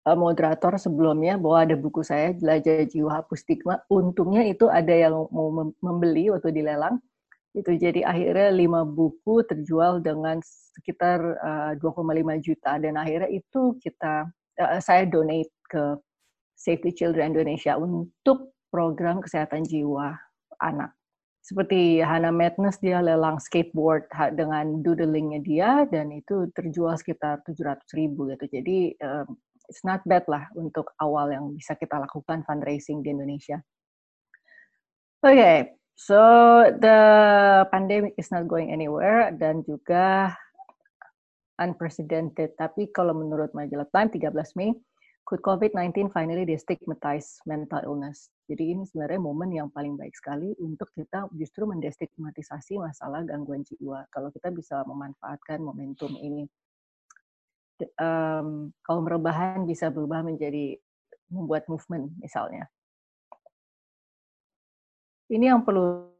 uh, 0.07 0.17
moderator 0.17 0.75
sebelumnya 0.75 1.39
bahwa 1.39 1.57
ada 1.67 1.75
buku 1.79 2.03
saya 2.03 2.35
Jelajah 2.35 2.87
Jiwa 2.87 3.11
Hapus 3.21 3.43
Stigma. 3.43 3.79
Untungnya 3.87 4.43
itu 4.47 4.67
ada 4.67 4.91
yang 4.91 5.27
mau 5.31 5.51
membeli 5.79 6.31
waktu 6.31 6.51
dilelang. 6.51 6.99
Itu 7.53 7.77
jadi 7.77 8.01
akhirnya 8.01 8.49
lima 8.49 8.81
buku 8.81 9.45
terjual 9.45 10.01
dengan 10.01 10.41
sekitar 10.73 11.21
uh, 11.37 11.71
2,5 11.77 12.41
juta 12.41 12.81
dan 12.81 12.97
akhirnya 12.97 13.29
itu 13.29 13.77
kita 13.77 14.25
uh, 14.57 14.81
saya 14.81 15.05
donate 15.05 15.53
ke 15.69 16.01
Safety 16.57 16.89
Children 16.97 17.37
Indonesia 17.37 17.77
untuk 17.77 18.52
program 18.73 19.21
kesehatan 19.21 19.61
jiwa 19.61 20.17
anak. 20.57 20.97
Seperti 21.43 22.01
Hana 22.01 22.33
Madness 22.33 22.81
dia 22.81 23.03
lelang 23.03 23.37
skateboard 23.37 24.09
dengan 24.33 24.81
doodlingnya 24.81 25.43
dia 25.45 25.71
dan 25.91 26.09
itu 26.09 26.49
terjual 26.57 26.97
sekitar 26.97 27.45
700 27.45 27.83
ribu 27.93 28.31
gitu. 28.33 28.47
Jadi 28.47 28.97
um, 29.03 29.37
it's 29.67 29.83
not 29.85 30.01
bad 30.09 30.23
lah 30.25 30.47
untuk 30.55 30.89
awal 31.03 31.29
yang 31.29 31.51
bisa 31.51 31.75
kita 31.75 31.99
lakukan 31.99 32.41
fundraising 32.47 33.03
di 33.03 33.11
Indonesia. 33.11 33.59
Oke, 35.23 35.35
okay, 35.35 35.57
so 35.99 36.19
the 36.79 36.99
pandemic 37.71 38.15
is 38.15 38.31
not 38.31 38.47
going 38.47 38.71
anywhere 38.71 39.31
dan 39.35 39.67
juga 39.67 40.31
unprecedented. 41.59 42.55
Tapi 42.55 42.91
kalau 42.91 43.15
menurut 43.15 43.51
majalah 43.51 43.87
Time 43.91 44.11
13 44.11 44.31
Mei, 44.59 44.71
could 45.23 45.39
COVID-19 45.39 46.11
finally 46.11 46.43
destigmatize 46.43 47.39
mental 47.47 47.79
illness. 47.83 48.27
Jadi 48.51 48.75
ini 48.75 48.83
sebenarnya 48.83 49.19
momen 49.23 49.55
yang 49.55 49.71
paling 49.71 49.95
baik 49.95 50.11
sekali 50.13 50.51
untuk 50.59 50.91
kita 50.91 51.31
justru 51.31 51.63
mendestigmatisasi 51.63 52.75
masalah 52.75 53.23
gangguan 53.23 53.63
jiwa. 53.63 54.03
Kalau 54.11 54.29
kita 54.35 54.51
bisa 54.51 54.83
memanfaatkan 54.83 55.63
momentum 55.63 56.11
ini 56.19 56.43
um, 57.97 58.69
kaum 58.83 59.05
rebahan 59.07 59.63
bisa 59.63 59.87
berubah 59.87 60.21
menjadi 60.27 60.75
membuat 61.31 61.65
movement 61.71 62.11
misalnya. 62.19 62.67
Ini 65.31 65.55
yang 65.55 65.63
perlu 65.65 66.11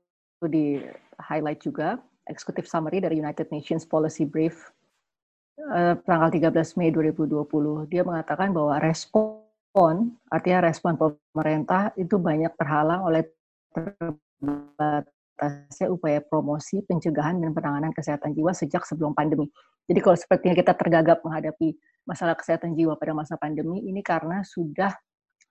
di 0.48 0.80
highlight 1.20 1.62
juga, 1.62 2.00
executive 2.26 2.66
summary 2.66 3.04
dari 3.04 3.20
United 3.20 3.52
Nations 3.52 3.84
Policy 3.84 4.24
Brief 4.24 4.72
uh, 5.60 5.96
tanggal 6.06 6.30
13 6.32 6.78
Mei 6.80 6.90
2020. 6.90 7.86
Dia 7.92 8.04
mengatakan 8.06 8.54
bahwa 8.54 8.80
respon, 8.82 10.18
artinya 10.30 10.62
respon 10.70 10.98
pemerintah 10.98 11.92
itu 11.98 12.18
banyak 12.18 12.56
terhalang 12.58 13.04
oleh 13.06 13.24
terbatasnya 13.74 15.90
upaya 15.90 16.22
promosi, 16.22 16.82
pencegahan, 16.86 17.42
dan 17.42 17.54
penanganan 17.54 17.94
kesehatan 17.94 18.34
jiwa 18.38 18.54
sejak 18.54 18.86
sebelum 18.86 19.14
pandemi. 19.18 19.50
Jadi 19.90 20.00
kalau 20.00 20.16
sepertinya 20.18 20.56
kita 20.56 20.74
tergagap 20.78 21.24
menghadapi 21.26 21.76
masalah 22.08 22.36
kesehatan 22.36 22.76
jiwa 22.76 23.00
pada 23.00 23.16
masa 23.16 23.40
pandemi 23.40 23.80
ini 23.84 24.04
karena 24.04 24.44
sudah 24.44 24.92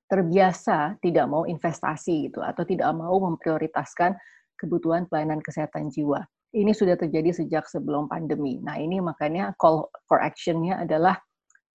terbiasa 0.09 1.01
tidak 1.01 1.25
mau 1.25 1.49
investasi 1.49 2.29
gitu 2.29 2.45
atau 2.45 2.69
tidak 2.69 2.93
mau 2.93 3.17
memprioritaskan 3.17 4.13
kebutuhan 4.61 5.09
pelayanan 5.09 5.41
kesehatan 5.41 5.89
jiwa. 5.89 6.21
Ini 6.53 6.73
sudah 6.77 6.97
terjadi 7.01 7.33
sejak 7.33 7.65
sebelum 7.69 8.07
pandemi. 8.09 8.61
Nah 8.61 8.77
ini 8.77 9.01
makanya 9.01 9.57
call 9.57 9.89
for 10.05 10.21
action-nya 10.21 10.85
adalah 10.85 11.17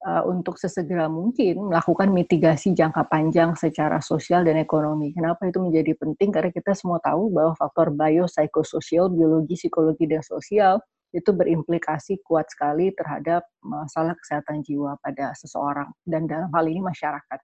uh, 0.05 0.23
untuk 0.29 0.61
sesegera 0.61 1.09
mungkin 1.09 1.73
melakukan 1.73 2.13
mitigasi 2.13 2.77
jangka 2.77 3.09
panjang 3.09 3.57
secara 3.57 3.99
sosial 4.05 4.45
dan 4.45 4.61
ekonomi. 4.61 5.17
Kenapa 5.17 5.49
itu 5.49 5.59
menjadi 5.65 5.97
penting? 5.97 6.29
Karena 6.29 6.53
kita 6.53 6.77
semua 6.77 7.01
tahu 7.01 7.33
bahwa 7.33 7.57
faktor 7.57 7.89
biopsikososial, 7.97 9.09
biologi, 9.09 9.57
psikologi, 9.57 10.05
dan 10.05 10.21
sosial 10.21 10.79
itu 11.17 11.33
berimplikasi 11.33 12.21
kuat 12.27 12.45
sekali 12.53 12.93
terhadap 12.93 13.47
masalah 13.65 14.13
kesehatan 14.21 14.61
jiwa 14.61 15.01
pada 15.01 15.33
seseorang 15.33 15.89
dan 16.05 16.29
dalam 16.29 16.53
hal 16.53 16.67
ini 16.69 16.85
masyarakat 16.85 17.41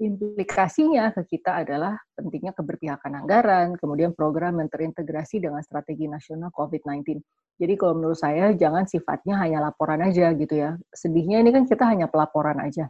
implikasinya 0.00 1.12
ke 1.12 1.36
kita 1.36 1.60
adalah 1.60 2.00
pentingnya 2.16 2.56
keberpihakan 2.56 3.20
anggaran, 3.20 3.76
kemudian 3.76 4.16
program 4.16 4.56
yang 4.56 4.72
terintegrasi 4.72 5.44
dengan 5.44 5.60
strategi 5.60 6.08
nasional 6.08 6.48
COVID-19. 6.56 7.20
Jadi 7.60 7.74
kalau 7.76 8.00
menurut 8.00 8.16
saya 8.16 8.56
jangan 8.56 8.88
sifatnya 8.88 9.36
hanya 9.36 9.60
laporan 9.60 10.00
aja 10.00 10.32
gitu 10.32 10.56
ya. 10.56 10.80
Sedihnya 10.88 11.44
ini 11.44 11.52
kan 11.52 11.68
kita 11.68 11.84
hanya 11.84 12.08
pelaporan 12.08 12.56
aja. 12.64 12.88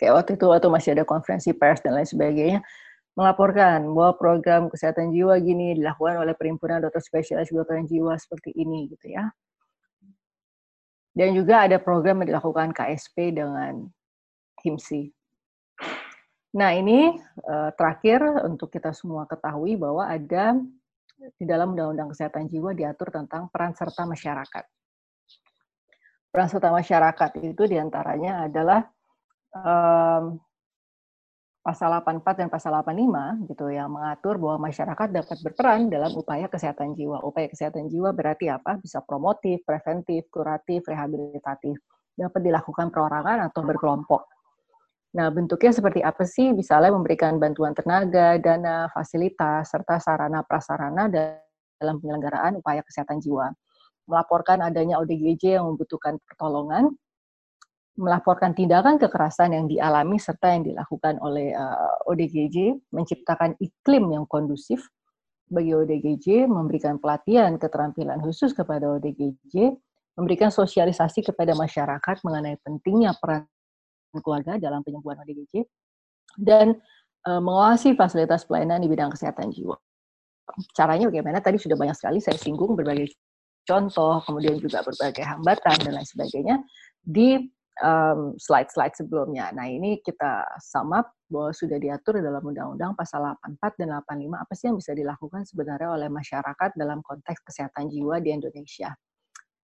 Kayak 0.00 0.24
waktu 0.24 0.30
itu 0.40 0.46
waktu 0.48 0.68
masih 0.72 0.90
ada 0.96 1.04
konferensi 1.04 1.52
pers 1.52 1.84
dan 1.84 1.92
lain 2.00 2.08
sebagainya, 2.08 2.60
melaporkan 3.12 3.84
bahwa 3.92 4.16
program 4.16 4.72
kesehatan 4.72 5.12
jiwa 5.12 5.36
gini 5.44 5.76
dilakukan 5.76 6.16
oleh 6.24 6.32
perhimpunan 6.32 6.80
dokter 6.80 7.04
spesialis 7.04 7.52
kedokteran 7.52 7.84
jiwa 7.84 8.16
seperti 8.16 8.56
ini 8.56 8.88
gitu 8.88 9.12
ya. 9.12 9.28
Dan 11.12 11.36
juga 11.36 11.68
ada 11.68 11.76
program 11.76 12.24
yang 12.24 12.32
dilakukan 12.32 12.72
KSP 12.72 13.36
dengan 13.36 13.90
HIMSI 14.64 15.12
Nah, 16.58 16.74
ini 16.74 17.14
uh, 17.46 17.70
terakhir 17.78 18.18
untuk 18.42 18.74
kita 18.74 18.90
semua 18.90 19.30
ketahui 19.30 19.78
bahwa 19.78 20.10
ada 20.10 20.58
di 21.38 21.46
dalam 21.46 21.70
Undang-Undang 21.70 22.10
Kesehatan 22.10 22.50
Jiwa 22.50 22.74
diatur 22.74 23.14
tentang 23.14 23.46
peran 23.46 23.78
serta 23.78 24.02
masyarakat. 24.02 24.64
Peran 26.34 26.48
serta 26.50 26.74
masyarakat 26.74 27.30
itu 27.46 27.62
di 27.62 27.78
antaranya 27.78 28.50
adalah 28.50 28.90
um, 29.54 30.34
pasal 31.62 31.94
84 32.02 32.42
dan 32.42 32.48
pasal 32.50 32.74
85 32.74 33.54
gitu 33.54 33.70
yang 33.70 33.94
mengatur 33.94 34.34
bahwa 34.42 34.66
masyarakat 34.66 35.08
dapat 35.14 35.38
berperan 35.46 35.86
dalam 35.86 36.10
upaya 36.18 36.50
kesehatan 36.50 36.98
jiwa. 36.98 37.22
Upaya 37.22 37.46
kesehatan 37.46 37.86
jiwa 37.86 38.10
berarti 38.10 38.50
apa? 38.50 38.82
Bisa 38.82 38.98
promotif, 39.06 39.62
preventif, 39.62 40.26
kuratif, 40.26 40.82
rehabilitatif. 40.90 41.78
Dapat 42.18 42.40
dilakukan 42.42 42.90
perorangan 42.90 43.46
atau 43.46 43.62
berkelompok 43.62 44.37
Nah, 45.16 45.32
bentuknya 45.32 45.72
seperti 45.72 46.04
apa 46.04 46.28
sih? 46.28 46.52
Misalnya 46.52 46.92
memberikan 46.92 47.40
bantuan 47.40 47.72
tenaga, 47.72 48.36
dana, 48.36 48.92
fasilitas, 48.92 49.72
serta 49.72 49.96
sarana 49.96 50.44
prasarana 50.44 51.08
dalam 51.08 51.96
penyelenggaraan 52.02 52.60
upaya 52.60 52.84
kesehatan 52.84 53.16
jiwa. 53.24 53.48
Melaporkan 54.04 54.60
adanya 54.60 55.00
ODGJ 55.00 55.60
yang 55.60 55.64
membutuhkan 55.72 56.20
pertolongan, 56.28 56.92
melaporkan 57.96 58.52
tindakan 58.52 59.00
kekerasan 59.00 59.56
yang 59.56 59.64
dialami 59.66 60.20
serta 60.20 60.54
yang 60.54 60.64
dilakukan 60.64 61.16
oleh 61.24 61.56
uh, 61.56 62.04
eh, 62.04 62.10
ODGJ, 62.12 62.56
menciptakan 62.92 63.56
iklim 63.58 64.12
yang 64.12 64.24
kondusif 64.28 64.84
bagi 65.48 65.72
ODGJ, 65.72 66.44
memberikan 66.46 67.00
pelatihan 67.00 67.56
keterampilan 67.56 68.20
khusus 68.20 68.52
kepada 68.52 68.92
ODGJ, 69.00 69.72
memberikan 70.20 70.52
sosialisasi 70.52 71.24
kepada 71.24 71.56
masyarakat 71.56 72.16
mengenai 72.22 72.60
pentingnya 72.60 73.16
peran 73.16 73.48
keluarga 74.22 74.56
dalam 74.56 74.84
penyembuhan 74.84 75.20
ODGJ 75.22 75.64
dan 76.38 76.78
uh, 77.26 77.42
mengawasi 77.42 77.98
fasilitas 77.98 78.46
pelayanan 78.46 78.82
di 78.82 78.88
bidang 78.90 79.10
kesehatan 79.10 79.50
jiwa. 79.50 79.76
Caranya 80.72 81.12
bagaimana? 81.12 81.38
Tadi 81.44 81.60
sudah 81.60 81.76
banyak 81.76 81.96
sekali 81.96 82.18
saya 82.24 82.40
singgung 82.40 82.72
berbagai 82.72 83.12
contoh, 83.68 84.24
kemudian 84.24 84.56
juga 84.56 84.80
berbagai 84.80 85.20
hambatan 85.20 85.76
dan 85.84 85.92
lain 86.00 86.08
sebagainya 86.08 86.56
di 87.04 87.36
um, 87.84 88.34
slide-slide 88.40 88.96
sebelumnya. 88.96 89.52
Nah 89.52 89.68
ini 89.68 90.00
kita 90.00 90.46
sum 90.62 90.90
bahwa 91.28 91.52
sudah 91.52 91.76
diatur 91.76 92.24
dalam 92.24 92.40
Undang-Undang 92.40 92.96
pasal 92.96 93.36
84 93.44 93.84
dan 93.84 94.00
85 94.00 94.32
apa 94.32 94.52
sih 94.56 94.64
yang 94.72 94.76
bisa 94.80 94.92
dilakukan 94.96 95.44
sebenarnya 95.44 95.88
oleh 95.92 96.08
masyarakat 96.08 96.70
dalam 96.72 97.04
konteks 97.04 97.44
kesehatan 97.44 97.92
jiwa 97.92 98.16
di 98.24 98.32
Indonesia. 98.32 98.96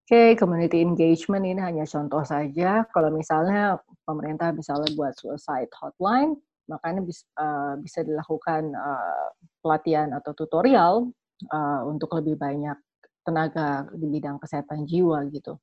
Oke, 0.05 0.13
okay, 0.13 0.29
community 0.37 0.85
engagement 0.85 1.49
ini 1.49 1.65
hanya 1.65 1.89
contoh 1.89 2.21
saja. 2.29 2.85
Kalau 2.93 3.09
misalnya 3.09 3.81
pemerintah 4.05 4.53
misalnya 4.53 4.93
buat 4.93 5.17
suicide 5.17 5.73
hotline, 5.81 6.37
makanya 6.69 7.01
bisa, 7.09 7.25
uh, 7.41 7.73
eh, 7.73 7.75
bisa 7.81 8.05
dilakukan 8.05 8.69
uh, 8.77 9.33
pelatihan 9.65 10.13
atau 10.13 10.37
tutorial 10.37 11.09
uh, 11.49 11.81
untuk 11.89 12.13
lebih 12.21 12.37
banyak 12.37 12.77
tenaga 13.25 13.89
di 13.97 14.05
bidang 14.13 14.37
kesehatan 14.45 14.85
jiwa 14.85 15.25
gitu. 15.33 15.57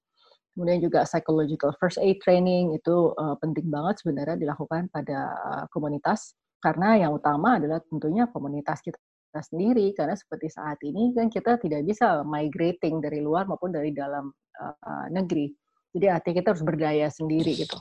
Kemudian 0.57 0.81
juga 0.81 1.05
psychological 1.05 1.77
first 1.77 2.01
aid 2.01 2.17
training 2.25 2.73
itu 2.73 3.13
uh, 3.21 3.37
penting 3.37 3.69
banget 3.69 4.01
sebenarnya 4.01 4.41
dilakukan 4.41 4.89
pada 4.89 5.37
komunitas 5.69 6.33
karena 6.65 6.97
yang 6.97 7.13
utama 7.13 7.61
adalah 7.61 7.77
tentunya 7.85 8.25
komunitas 8.25 8.81
kita 8.81 8.97
sendiri 9.39 9.95
karena 9.95 10.19
seperti 10.19 10.51
saat 10.51 10.75
ini 10.83 11.15
kan 11.15 11.31
kita 11.31 11.55
tidak 11.63 11.87
bisa 11.87 12.27
migrating 12.27 12.99
dari 12.99 13.23
luar 13.23 13.47
maupun 13.47 13.71
dari 13.71 13.95
dalam 13.95 14.27
uh, 14.59 15.07
negeri. 15.07 15.47
Jadi 15.95 16.05
artinya 16.11 16.35
kita 16.43 16.49
harus 16.51 16.65
berdaya 16.67 17.07
sendiri 17.07 17.55
gitu. 17.55 17.79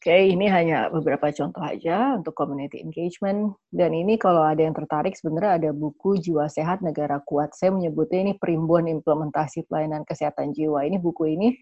Oke, 0.00 0.32
ini 0.32 0.48
hanya 0.48 0.88
beberapa 0.88 1.28
contoh 1.28 1.60
aja 1.60 2.16
untuk 2.16 2.32
community 2.32 2.80
engagement. 2.80 3.52
Dan 3.68 3.92
ini 3.92 4.16
kalau 4.16 4.40
ada 4.40 4.64
yang 4.64 4.72
tertarik, 4.72 5.12
sebenarnya 5.12 5.60
ada 5.60 5.70
buku 5.76 6.16
Jiwa 6.16 6.48
Sehat 6.48 6.80
Negara 6.80 7.20
Kuat. 7.20 7.52
Saya 7.52 7.68
menyebutnya 7.76 8.24
ini 8.24 8.32
Primbon 8.40 8.88
Implementasi 8.88 9.68
Pelayanan 9.68 10.08
Kesehatan 10.08 10.56
Jiwa. 10.56 10.88
Ini 10.88 10.96
buku 10.96 11.36
ini 11.36 11.52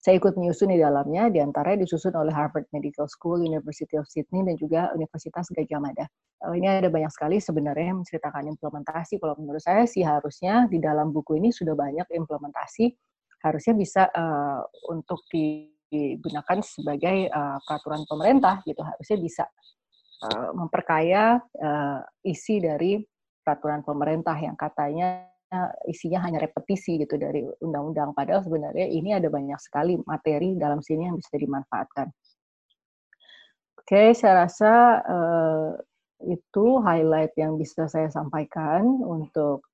saya 0.00 0.16
ikut 0.16 0.32
menyusun 0.32 0.72
di 0.72 0.80
dalamnya, 0.80 1.28
di 1.28 1.44
antaranya 1.44 1.84
disusun 1.84 2.16
oleh 2.16 2.32
Harvard 2.32 2.64
Medical 2.72 3.04
School, 3.04 3.44
University 3.44 4.00
of 4.00 4.08
Sydney, 4.08 4.48
dan 4.48 4.56
juga 4.56 4.88
Universitas 4.96 5.52
Gajah 5.52 5.76
Mada. 5.76 6.08
Uh, 6.40 6.56
ini 6.56 6.72
ada 6.72 6.88
banyak 6.88 7.12
sekali 7.12 7.36
sebenarnya 7.36 7.92
yang 7.92 8.00
menceritakan 8.00 8.48
implementasi. 8.56 9.20
Kalau 9.20 9.36
menurut 9.36 9.60
saya 9.60 9.84
sih 9.84 10.00
harusnya 10.00 10.64
di 10.72 10.80
dalam 10.80 11.12
buku 11.12 11.36
ini 11.36 11.52
sudah 11.52 11.76
banyak 11.76 12.08
implementasi, 12.16 12.96
harusnya 13.44 13.76
bisa 13.76 14.02
uh, 14.08 14.64
untuk 14.88 15.20
digunakan 15.28 16.58
sebagai 16.64 17.28
uh, 17.28 17.60
peraturan 17.60 18.00
pemerintah 18.08 18.64
gitu, 18.64 18.80
harusnya 18.80 19.18
bisa 19.20 19.44
uh, 20.24 20.50
memperkaya 20.56 21.44
uh, 21.60 22.00
isi 22.24 22.56
dari 22.56 23.04
peraturan 23.44 23.84
pemerintah 23.84 24.36
yang 24.40 24.56
katanya 24.56 25.29
isinya 25.90 26.22
hanya 26.22 26.38
repetisi 26.38 27.00
gitu 27.02 27.18
dari 27.18 27.42
undang-undang. 27.62 28.14
Padahal 28.14 28.46
sebenarnya 28.46 28.86
ini 28.86 29.10
ada 29.10 29.26
banyak 29.26 29.58
sekali 29.58 29.98
materi 30.06 30.54
dalam 30.54 30.78
sini 30.78 31.10
yang 31.10 31.18
bisa 31.18 31.34
dimanfaatkan. 31.34 32.06
Oke, 33.82 34.14
saya 34.14 34.46
rasa 34.46 34.72
uh, 35.02 35.70
itu 36.22 36.78
highlight 36.86 37.34
yang 37.34 37.58
bisa 37.58 37.90
saya 37.90 38.06
sampaikan 38.12 38.86
untuk 39.02 39.66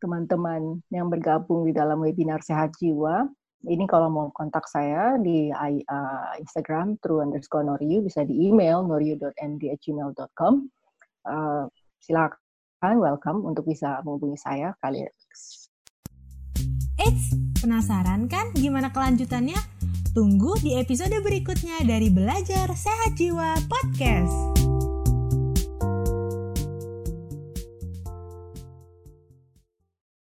teman-teman 0.00 0.80
yang 0.88 1.12
bergabung 1.12 1.68
di 1.68 1.72
dalam 1.76 2.00
webinar 2.00 2.40
Sehat 2.40 2.72
Jiwa. 2.80 3.28
Ini 3.64 3.84
kalau 3.88 4.12
mau 4.12 4.28
kontak 4.36 4.68
saya 4.68 5.16
di 5.20 5.48
uh, 5.52 6.32
Instagram 6.40 7.00
true 7.00 7.24
underscore 7.24 7.64
noriu, 7.64 8.04
bisa 8.04 8.24
di 8.24 8.48
email 8.48 8.84
noriu.md@gmail.com. 8.84 10.54
Uh, 11.24 11.64
silakan 12.04 12.43
welcome 12.92 13.40
untuk 13.48 13.64
bisa 13.64 14.04
menghubungi 14.04 14.36
saya 14.36 14.76
kali. 14.84 15.08
Eits, 17.00 17.32
penasaran 17.64 18.28
kan 18.28 18.52
gimana 18.52 18.92
kelanjutannya? 18.92 19.56
Tunggu 20.12 20.60
di 20.60 20.76
episode 20.78 21.16
berikutnya 21.24 21.82
dari 21.82 22.12
Belajar 22.12 22.70
Sehat 22.76 23.16
Jiwa 23.18 23.56
Podcast. 23.66 24.53